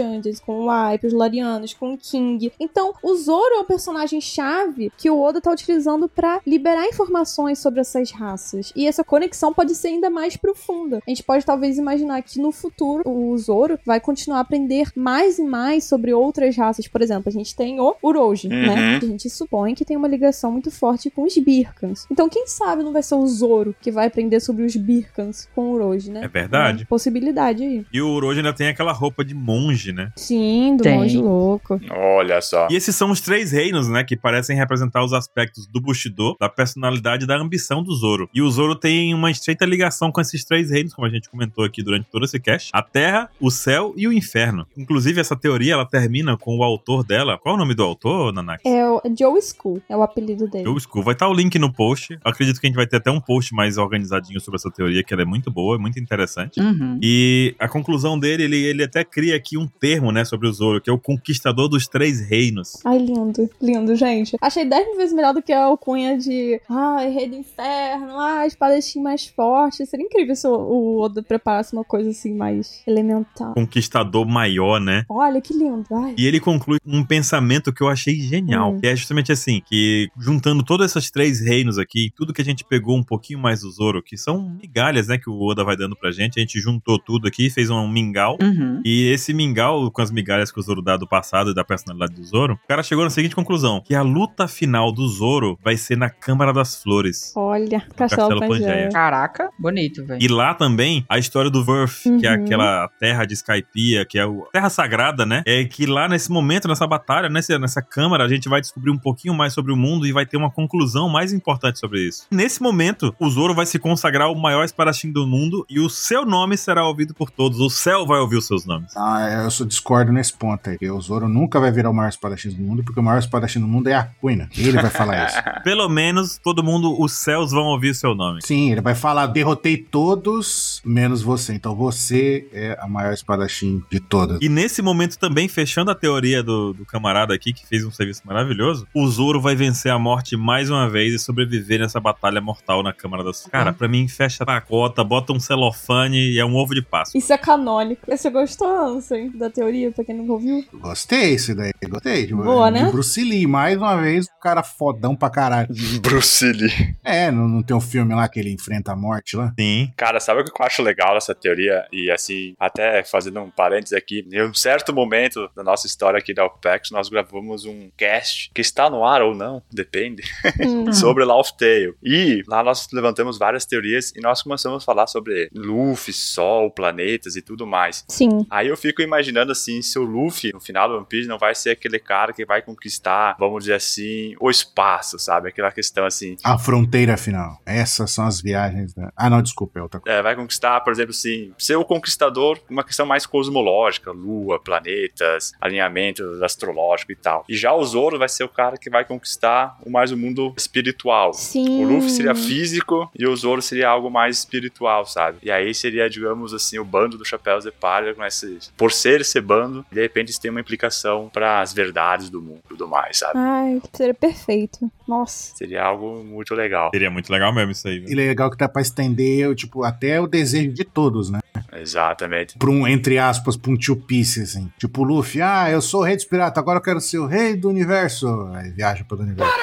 [0.46, 2.52] Com o Wipe, os Larianos, com o King.
[2.60, 7.80] Então, o Zoro é o personagem-chave que o Oda tá utilizando pra liberar informações sobre
[7.82, 8.72] essas raças.
[8.76, 11.00] E essa conexão pode ser ainda mais profunda.
[11.06, 15.40] A gente pode talvez imaginar que no futuro o Zoro vai continuar a aprender mais
[15.40, 16.88] e mais sobre outras raças.
[16.88, 18.54] Por exemplo, a gente tem o Uroji, Uhum.
[18.54, 18.98] né?
[18.98, 22.06] A gente supõe que tem uma ligação muito forte com os Birkans.
[22.12, 25.70] Então, quem sabe não vai ser o Zoro que vai aprender sobre os Birkans com
[25.70, 26.22] o Uroji, né?
[26.24, 26.80] É verdade.
[26.84, 27.86] Uma possibilidade aí.
[27.92, 30.03] E o Uroji ainda tem aquela roupa de monge, né?
[30.16, 30.98] Sim, do Tem.
[30.98, 31.80] monge louco.
[31.90, 32.68] Olha só.
[32.70, 34.04] E esses são os três reinos, né?
[34.04, 38.30] Que parecem representar os aspectos do Bushido, da personalidade e da ambição do Zoro.
[38.34, 41.64] E o Zoro tem uma estreita ligação com esses três reinos, como a gente comentou
[41.64, 44.66] aqui durante todo esse cast: a Terra, o Céu e o Inferno.
[44.78, 47.38] Inclusive, essa teoria ela termina com o autor dela.
[47.38, 48.68] Qual é o nome do autor, Nanaki?
[48.68, 50.66] É o Joe School, é o apelido dele.
[50.66, 51.04] Joe School.
[51.04, 52.14] Vai estar o link no post.
[52.14, 55.04] Eu acredito que a gente vai ter até um post mais organizadinho sobre essa teoria,
[55.04, 56.60] que ela é muito boa, é muito interessante.
[56.60, 57.00] Uhum.
[57.02, 60.80] E a conclusão dele, ele, ele até cria aqui um termo, né, sobre o Zoro,
[60.80, 62.78] que é o conquistador dos três reinos.
[62.86, 64.38] Ai, lindo, lindo, gente.
[64.42, 68.48] Achei 10 mil vezes melhor do que a alcunha de ai, rei do inferno, ai,
[68.48, 69.86] espadachim mais forte.
[69.86, 73.54] Seria incrível se o- o Oda preparasse uma coisa assim mais elemental.
[73.56, 75.04] Conquistador maior, né?
[75.10, 76.16] Olha que lindo, ai.
[76.18, 78.72] E ele conclui um pensamento que eu achei genial.
[78.72, 78.80] Hum.
[78.80, 82.64] Que é justamente assim: que juntando todos esses três reinos aqui, tudo que a gente
[82.64, 85.18] pegou um pouquinho mais do Zoro, que são migalhas, né?
[85.18, 86.40] Que o Oda vai dando pra gente.
[86.40, 88.38] A gente juntou tudo aqui, fez um mingau.
[88.42, 88.82] Uhum.
[88.86, 92.14] E esse mingau, com as migalhas que o Zoro dá do passado e da personalidade
[92.14, 95.78] do Zoro, o cara chegou na seguinte conclusão: que a luta final do Zoro vai
[95.78, 97.34] ser na Câmara das Flores.
[97.36, 98.68] Olha, Castelo Castelo Pangeia.
[98.68, 98.90] Pangeia.
[98.92, 100.22] Caraca, bonito, velho.
[100.22, 102.44] E lá também a história do Verf, que é Uhum.
[102.46, 105.44] aquela terra de Skypiea, que é a terra sagrada, né?
[105.46, 108.98] É que lá nesse momento, nessa batalha, nessa, nessa câmara, a gente vai descobrir um
[108.98, 112.26] pouquinho mais sobre o mundo e vai ter uma conclusão mais importante sobre isso.
[112.32, 116.26] Nesse momento, o Zoro vai se consagrar o maior espadachim do mundo e o seu
[116.26, 117.60] nome será ouvido por todos.
[117.60, 118.92] O céu vai ouvir os seus nomes.
[118.98, 120.78] Ah, eu só discordo nesse ponto aí.
[120.78, 123.60] que O Zoro nunca vai virar o maior espadachim do mundo, porque o maior espadachim
[123.60, 124.50] do mundo é a Kuina.
[124.58, 125.38] Ele vai falar isso.
[125.64, 128.42] Pelo menos todo mundo, o céu céus vão ouvir seu nome.
[128.44, 131.54] Sim, ele vai falar: derrotei todos, menos você.
[131.54, 134.40] Então você é a maior espadachim de todas.
[134.42, 138.22] E nesse momento também, fechando a teoria do, do camarada aqui, que fez um serviço
[138.26, 142.84] maravilhoso, o Zoro vai vencer a morte mais uma vez e sobreviver nessa batalha mortal
[142.84, 143.48] na Câmara das...
[143.48, 147.18] Cara, pra mim, fecha a cota, bota um celofane e é um ovo de Páscoa.
[147.18, 148.02] Isso é canônico.
[148.08, 150.64] Você gostou, Ansem, da teoria, pra quem nunca ouviu?
[150.74, 152.28] Gostei esse daí, gostei.
[152.28, 152.90] Boa, né?
[152.92, 155.68] Bruce Lee, mais uma vez, o cara fodão pra caralho.
[156.02, 156.96] Bruce Lee.
[157.04, 159.54] É, não, não tem um filme lá que ele enfrenta a morte lá?
[159.60, 159.92] Sim.
[159.96, 161.86] Cara, sabe o que eu acho legal nessa teoria?
[161.92, 166.34] E assim, até fazendo um parênteses aqui, em um certo momento da nossa história aqui
[166.34, 170.24] da OPEX, nós gravamos um cast que está no ar ou não, depende,
[170.64, 170.92] Hum.
[170.94, 171.94] sobre Laugh Tale.
[172.04, 177.36] E lá nós levantamos várias teorias e nós começamos a falar sobre Luffy, Sol, planetas
[177.36, 178.06] e tudo mais.
[178.08, 178.46] Sim.
[178.50, 181.54] Aí eu fico imaginando assim, se o Luffy, no final do One Piece, não vai
[181.54, 185.50] ser aquele cara que vai conquistar, vamos dizer assim, o espaço, sabe?
[185.50, 187.60] Aquela questão assim, A fronteira final.
[187.66, 189.12] Essas são as viagens da...
[189.16, 190.18] Ah, não, desculpa, é outra coisa.
[190.18, 195.54] é, vai conquistar, por exemplo, assim, ser o conquistador, uma questão mais cosmológica, lua, planetas,
[195.60, 197.46] alinhamento astrológico e tal.
[197.48, 200.54] E já o Zoro vai ser o cara que vai conquistar o mais o mundo
[200.58, 201.34] espiritual.
[201.34, 201.84] Sim.
[201.84, 205.38] O Luffy seria físico e o Zoro seria algo mais espiritual, sabe?
[205.44, 209.24] E aí seria, digamos assim, o bando do Chapéus de Palha com esse, por ser
[209.42, 213.18] bando, de repente isso tem uma implicação para as verdades do mundo e tudo mais,
[213.20, 213.34] sabe?
[213.36, 214.92] Ai, seria perfeito.
[215.08, 215.56] Nossa.
[215.56, 216.90] Seria algo muito legal.
[216.94, 218.00] Seria muito legal mesmo isso aí.
[218.00, 218.10] viu?
[218.10, 221.40] E legal que dá pra estender, tipo, até o desejo de todos, né?
[221.76, 222.58] Exatamente.
[222.58, 224.72] Pra um, entre aspas, pra um tio Piece, assim.
[224.78, 227.26] Tipo, o Luffy, ah, eu sou o rei dos piratas, agora eu quero ser o
[227.26, 228.28] rei do universo.
[228.54, 229.54] Aí viaja pelo universo.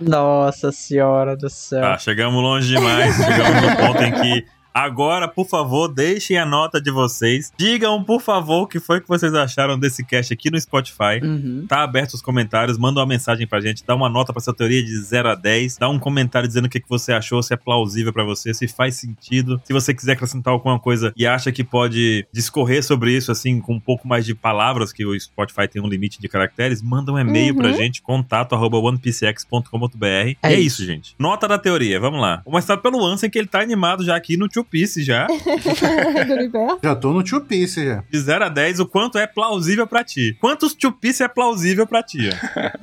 [0.00, 1.80] Nossa senhora do céu.
[1.82, 3.14] Tá, chegamos longe demais.
[3.16, 4.46] chegamos no ponto em que.
[4.74, 7.52] Agora, por favor, deixem a nota de vocês.
[7.56, 11.20] Digam, por favor, o que foi que vocês acharam desse cast aqui no Spotify.
[11.22, 11.66] Uhum.
[11.68, 14.82] Tá aberto os comentários, manda uma mensagem pra gente, dá uma nota pra essa teoria
[14.82, 17.56] de 0 a 10, dá um comentário dizendo o que, que você achou, se é
[17.56, 19.60] plausível pra você, se faz sentido.
[19.64, 23.74] Se você quiser acrescentar alguma coisa e acha que pode discorrer sobre isso, assim, com
[23.74, 27.18] um pouco mais de palavras, que o Spotify tem um limite de caracteres, manda um
[27.18, 27.58] e-mail Uhum.
[27.60, 30.06] pra gente, contato arroba onepcx.com.br.
[30.06, 30.84] e é isso.
[30.84, 31.14] gente.
[31.18, 32.38] Nota da teoria, vamos lá.
[32.44, 35.26] Começar pelo Ansem, que ele tá animado já aqui no Two Piece já.
[36.26, 36.78] Do universo.
[36.82, 38.04] Já tô no tio Piece já.
[38.10, 40.36] De 0 a 10, o quanto é plausível pra ti.
[40.40, 42.30] Quantos Two Piece é plausível pra ti?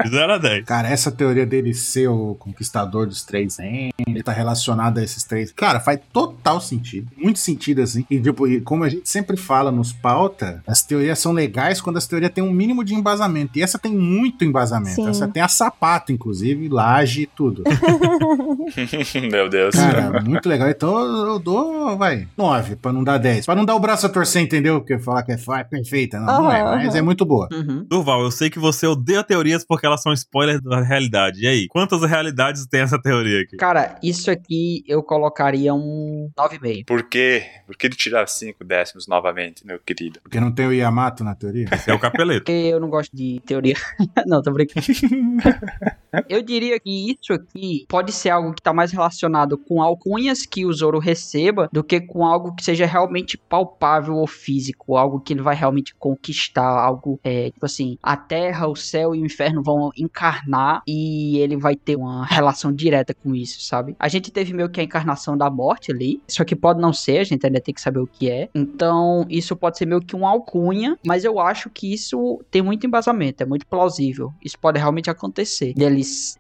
[0.04, 0.66] De 0 a 10.
[0.66, 5.24] Cara, essa teoria dele ser o conquistador dos três reinos, ele tá relacionado a esses
[5.24, 5.52] três.
[5.52, 7.08] Cara, faz total sentido.
[7.18, 8.06] Muito sentido, assim.
[8.10, 11.98] E, tipo, e como a gente sempre fala nos pauta, as teorias são legais quando
[11.98, 13.58] as teorias têm um mínimo de embasamento.
[13.58, 14.96] E essa tem muito embasamento.
[14.96, 15.10] Sim.
[15.10, 17.64] Essa tem a sapato, inclusive, laje e tudo.
[19.32, 19.76] Meu Deus.
[19.76, 20.70] Cara, muito legal.
[20.70, 23.46] Então eu dou, vai, 9, pra não dar 10.
[23.46, 24.80] Pra não dar o braço a torcer, entendeu?
[24.80, 26.20] Porque falar que é, é perfeita.
[26.20, 27.48] Não, não é, Aham, mas é muito boa.
[27.52, 27.86] Uhum.
[27.88, 31.42] Durval, eu sei que você odeia teorias porque elas são spoilers da realidade.
[31.42, 33.58] E aí, quantas realidades tem essa teoria aqui?
[33.58, 36.86] Cara, isso aqui eu colocaria um 9,5.
[36.86, 37.44] Por quê?
[37.66, 40.20] Por que ele tirar cinco décimos novamente, meu querido?
[40.22, 41.68] Porque não tem o Yamato na teoria.
[41.72, 42.42] Esse é o capeleto.
[42.42, 43.76] Porque eu não gosto de teoria.
[44.26, 44.86] não, tô brincando.
[46.28, 50.66] eu diria que isso aqui pode ser algo que tá mais relacionado com alcunhas que
[50.66, 54.96] o Zoro receba do que com algo que seja realmente palpável ou físico.
[54.98, 56.80] Algo que ele vai realmente conquistar.
[56.80, 61.58] Algo, é, tipo assim, a terra, o céu e o inferno vão encarnar e ele
[61.58, 63.96] vai ter uma relação direta com isso, sabe?
[64.00, 66.22] A gente teve meio que a encarnação da morte ali.
[66.28, 68.50] Só que pode não ser, a gente ainda tem que saber o que é.
[68.54, 72.86] Então, isso pode ser meio que um alcunha, mas eu acho que isso tem muito
[72.86, 74.34] embasamento, é muito plausível.
[74.44, 75.74] Isso pode realmente acontecer.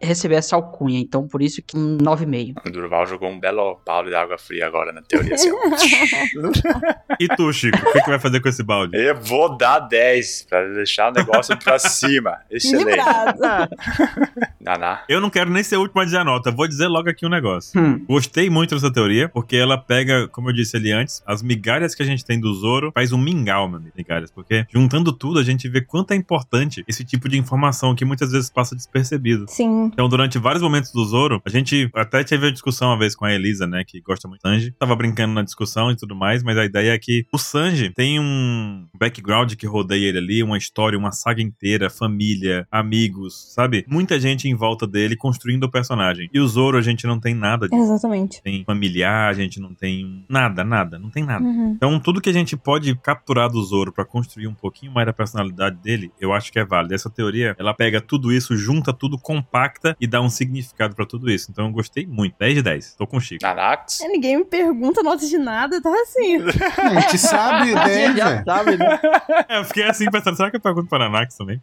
[0.01, 0.99] Receber essa alcunha.
[0.99, 2.61] Então, por isso que um 9,5.
[2.65, 5.35] O Durval jogou um belo balde de água fria agora na teoria.
[5.35, 5.49] Assim.
[7.19, 8.95] E tu, Chico, o que, que vai fazer com esse balde?
[8.97, 12.37] Eu vou dar 10 pra deixar o negócio pra cima.
[12.49, 13.03] Excelente.
[14.61, 15.03] Naná.
[15.09, 17.25] Eu não quero nem ser o último a dizer a nota, vou dizer logo aqui
[17.25, 17.79] um negócio.
[17.79, 18.05] Hum.
[18.07, 22.03] Gostei muito dessa teoria, porque ela pega, como eu disse ali antes, as migalhas que
[22.03, 24.31] a gente tem do Zoro, faz um mingau, de migalhas.
[24.31, 28.31] Porque juntando tudo, a gente vê quanto é importante esse tipo de informação que muitas
[28.31, 29.45] vezes passa despercebido.
[29.49, 29.85] Sim.
[29.85, 33.25] Então, durante vários momentos do Zoro, a gente até teve uma discussão uma vez com
[33.25, 34.71] a Elisa, né, que gosta muito do Sanji.
[34.77, 38.19] Tava brincando na discussão e tudo mais, mas a ideia é que o Sanji tem
[38.19, 43.85] um background que rodeia ele ali, uma história, uma saga inteira, família, amigos, sabe?
[43.87, 46.29] Muita gente em volta dele construindo o personagem.
[46.33, 47.81] E o Zoro, a gente não tem nada disso.
[47.81, 48.41] Exatamente.
[48.43, 51.43] Tem familiar, a gente não tem nada, nada, não tem nada.
[51.43, 51.73] Uhum.
[51.75, 55.13] Então, tudo que a gente pode capturar do Zoro pra construir um pouquinho mais da
[55.13, 56.93] personalidade dele, eu acho que é válido.
[56.93, 61.29] Essa teoria, ela pega tudo isso, junta tudo, compacta e dá um significado pra tudo
[61.29, 61.49] isso.
[61.51, 62.35] Então eu gostei muito.
[62.39, 62.95] 10 de 10.
[62.95, 63.43] Tô com o Chico.
[63.43, 64.01] Nanax.
[64.01, 66.37] É, Ninguém me pergunta nota de nada, tá assim.
[66.77, 68.99] A gente sabe a ideia, Já sabe, né?
[69.47, 71.61] É, eu fiquei assim pensando, será que eu pergunto para Anax também?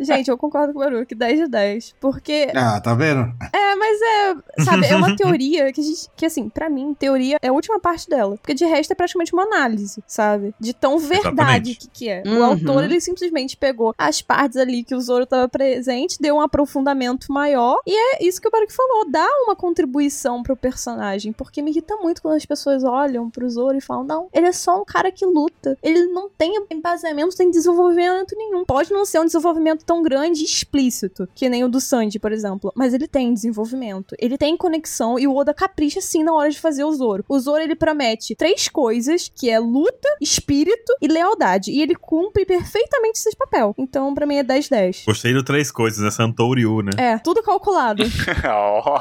[0.00, 1.94] Gente, eu concordo com o Baruch, 10 de 10.
[2.00, 3.32] Porque Ah, tá vendo?
[3.52, 7.38] É, mas é, sabe, é uma teoria que a gente, que assim, pra mim, teoria
[7.42, 8.36] é a última parte dela.
[8.36, 10.54] Porque de resto é praticamente uma análise, sabe?
[10.58, 12.22] De tão verdade que, que é.
[12.26, 12.38] Uhum.
[12.38, 16.40] O autor, ele simplesmente pegou as partes ali que o Zoro tava presente, deu um
[16.40, 21.62] aprofundamento maior, e é isso que o Baruch falou, dá uma contribuição pro personagem, porque
[21.62, 24.80] me irrita muito quando as pessoas olham pro Zoro e falam, não, ele é só
[24.80, 28.64] um cara que luta, ele não tem embasamento, tem desenvolvimento nenhum.
[28.64, 32.32] Pode não ser um desenvolvimento tão grande e explícito, que nem o do Sanji, por
[32.32, 36.50] exemplo, mas ele tem desenvolvimento, ele tem conexão e o Oda capricha sim na hora
[36.50, 37.24] de fazer o Zoro.
[37.28, 42.44] O Zoro ele promete três coisas, que é luta, espírito e lealdade, e ele cumpre
[42.44, 43.74] perfeitamente esse papel.
[43.76, 45.04] Então, pra mim é 10-10.
[45.06, 46.10] Gostei do três coisas, né?
[46.10, 46.90] Santouriu, né?
[47.02, 48.04] É, tudo calculado.
[48.46, 49.00] Ó.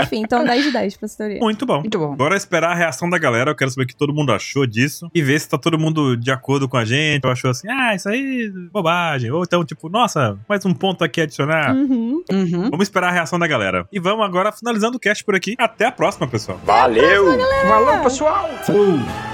[0.00, 1.40] Enfim, então 10 de 10 pra essa teoria.
[1.40, 1.80] Muito bom.
[1.80, 2.12] Muito bom.
[2.12, 3.50] Agora é esperar a reação da galera.
[3.50, 5.10] Eu quero saber o que todo mundo achou disso.
[5.12, 7.26] E ver se tá todo mundo de acordo com a gente.
[7.26, 9.28] Ou achou assim, ah, isso aí é bobagem.
[9.32, 11.74] Ou então, tipo, nossa, mais um ponto aqui a adicionar.
[11.74, 12.22] Uhum.
[12.30, 12.70] Uhum.
[12.70, 13.88] Vamos esperar a reação da galera.
[13.92, 15.56] E vamos agora finalizando o cast por aqui.
[15.58, 16.60] Até a próxima, pessoal.
[16.64, 17.36] Valeu!
[17.66, 18.48] Valeu, pessoal!
[18.64, 19.33] Falou.